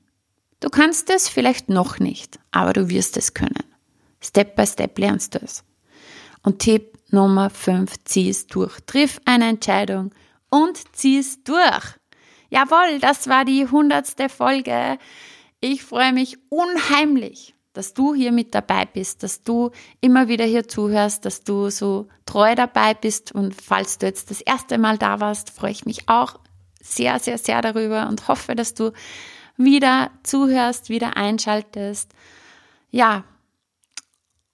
Du 0.60 0.70
kannst 0.70 1.10
es 1.10 1.28
vielleicht 1.28 1.70
noch 1.70 2.00
nicht, 2.00 2.40
aber 2.52 2.74
du 2.74 2.90
wirst 2.90 3.18
es 3.18 3.34
können. 3.34 3.64
Step 4.22 4.56
by 4.56 4.66
Step 4.68 4.98
lernst 4.98 5.36
du 5.36 5.40
es. 5.40 5.64
Und 6.44 6.60
Tipp 6.60 6.98
Nummer 7.12 7.50
5, 7.50 8.04
zieh 8.04 8.30
es 8.30 8.48
durch. 8.48 8.80
Triff 8.82 9.20
eine 9.26 9.50
Entscheidung 9.50 10.12
und 10.50 10.96
zieh 10.96 11.20
es 11.20 11.44
durch. 11.44 11.98
Jawohl, 12.50 13.00
das 13.00 13.28
war 13.28 13.46
die 13.46 13.68
hundertste 13.68 14.30
Folge. 14.30 14.98
Ich 15.60 15.84
freue 15.84 16.14
mich 16.14 16.38
unheimlich, 16.50 17.56
dass 17.74 17.94
du 17.94 18.16
hier 18.16 18.32
mit 18.32 18.56
dabei 18.56 18.86
bist, 18.86 19.24
dass 19.24 19.44
du 19.44 19.72
immer 20.02 20.28
wieder 20.28 20.46
hier 20.46 20.68
zuhörst, 20.68 21.26
dass 21.26 21.44
du 21.44 21.70
so 21.70 22.08
treu 22.26 22.56
dabei 22.56 22.94
bist. 22.94 23.32
Und 23.32 23.54
falls 23.54 23.98
du 23.98 24.08
jetzt 24.08 24.32
das 24.32 24.42
erste 24.42 24.78
Mal 24.78 24.98
da 24.98 25.20
warst, 25.20 25.52
freue 25.52 25.72
ich 25.72 25.86
mich 25.86 26.10
auch 26.10 26.40
sehr, 26.82 27.20
sehr, 27.20 27.38
sehr 27.38 27.62
darüber 27.62 28.08
und 28.08 28.28
hoffe, 28.28 28.56
dass 28.56 28.74
du 28.74 28.92
wieder 29.58 30.12
zuhörst, 30.24 30.90
wieder 30.90 31.18
einschaltest. 31.18 32.14
Ja, 32.90 33.26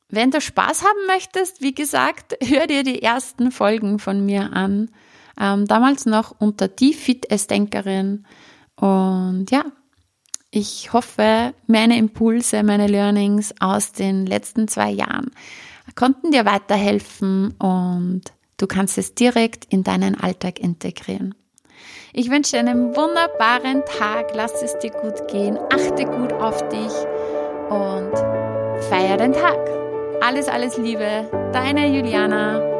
wenn 0.09 0.31
du 0.31 0.41
Spaß 0.41 0.83
haben 0.83 1.05
möchtest, 1.07 1.61
wie 1.61 1.73
gesagt, 1.73 2.37
hör 2.43 2.67
dir 2.67 2.83
die 2.83 3.01
ersten 3.01 3.51
Folgen 3.51 3.99
von 3.99 4.25
mir 4.25 4.53
an. 4.53 4.91
Ähm, 5.39 5.65
damals 5.65 6.05
noch 6.05 6.35
unter 6.39 6.67
die 6.67 6.93
Fit-Essdenkerin. 6.93 8.25
Und 8.75 9.47
ja, 9.51 9.65
ich 10.51 10.93
hoffe, 10.93 11.53
meine 11.67 11.97
Impulse, 11.97 12.63
meine 12.63 12.87
Learnings 12.87 13.53
aus 13.59 13.91
den 13.91 14.25
letzten 14.25 14.67
zwei 14.67 14.89
Jahren 14.91 15.31
konnten 15.95 16.31
dir 16.31 16.45
weiterhelfen 16.45 17.51
und 17.59 18.21
du 18.57 18.67
kannst 18.67 18.97
es 18.97 19.13
direkt 19.15 19.65
in 19.65 19.83
deinen 19.83 20.19
Alltag 20.19 20.59
integrieren. 20.59 21.35
Ich 22.13 22.31
wünsche 22.31 22.53
dir 22.53 22.59
einen 22.59 22.95
wunderbaren 22.95 23.83
Tag, 23.99 24.31
lass 24.33 24.61
es 24.63 24.77
dir 24.79 24.91
gut 24.91 25.27
gehen, 25.27 25.59
achte 25.69 26.05
gut 26.05 26.33
auf 26.33 26.67
dich 26.69 26.93
und 27.69 28.13
feier 28.89 29.17
den 29.17 29.33
Tag. 29.33 29.59
Alles, 30.21 30.47
alles 30.47 30.77
Liebe, 30.77 31.29
deine 31.51 31.87
Juliana. 31.87 32.74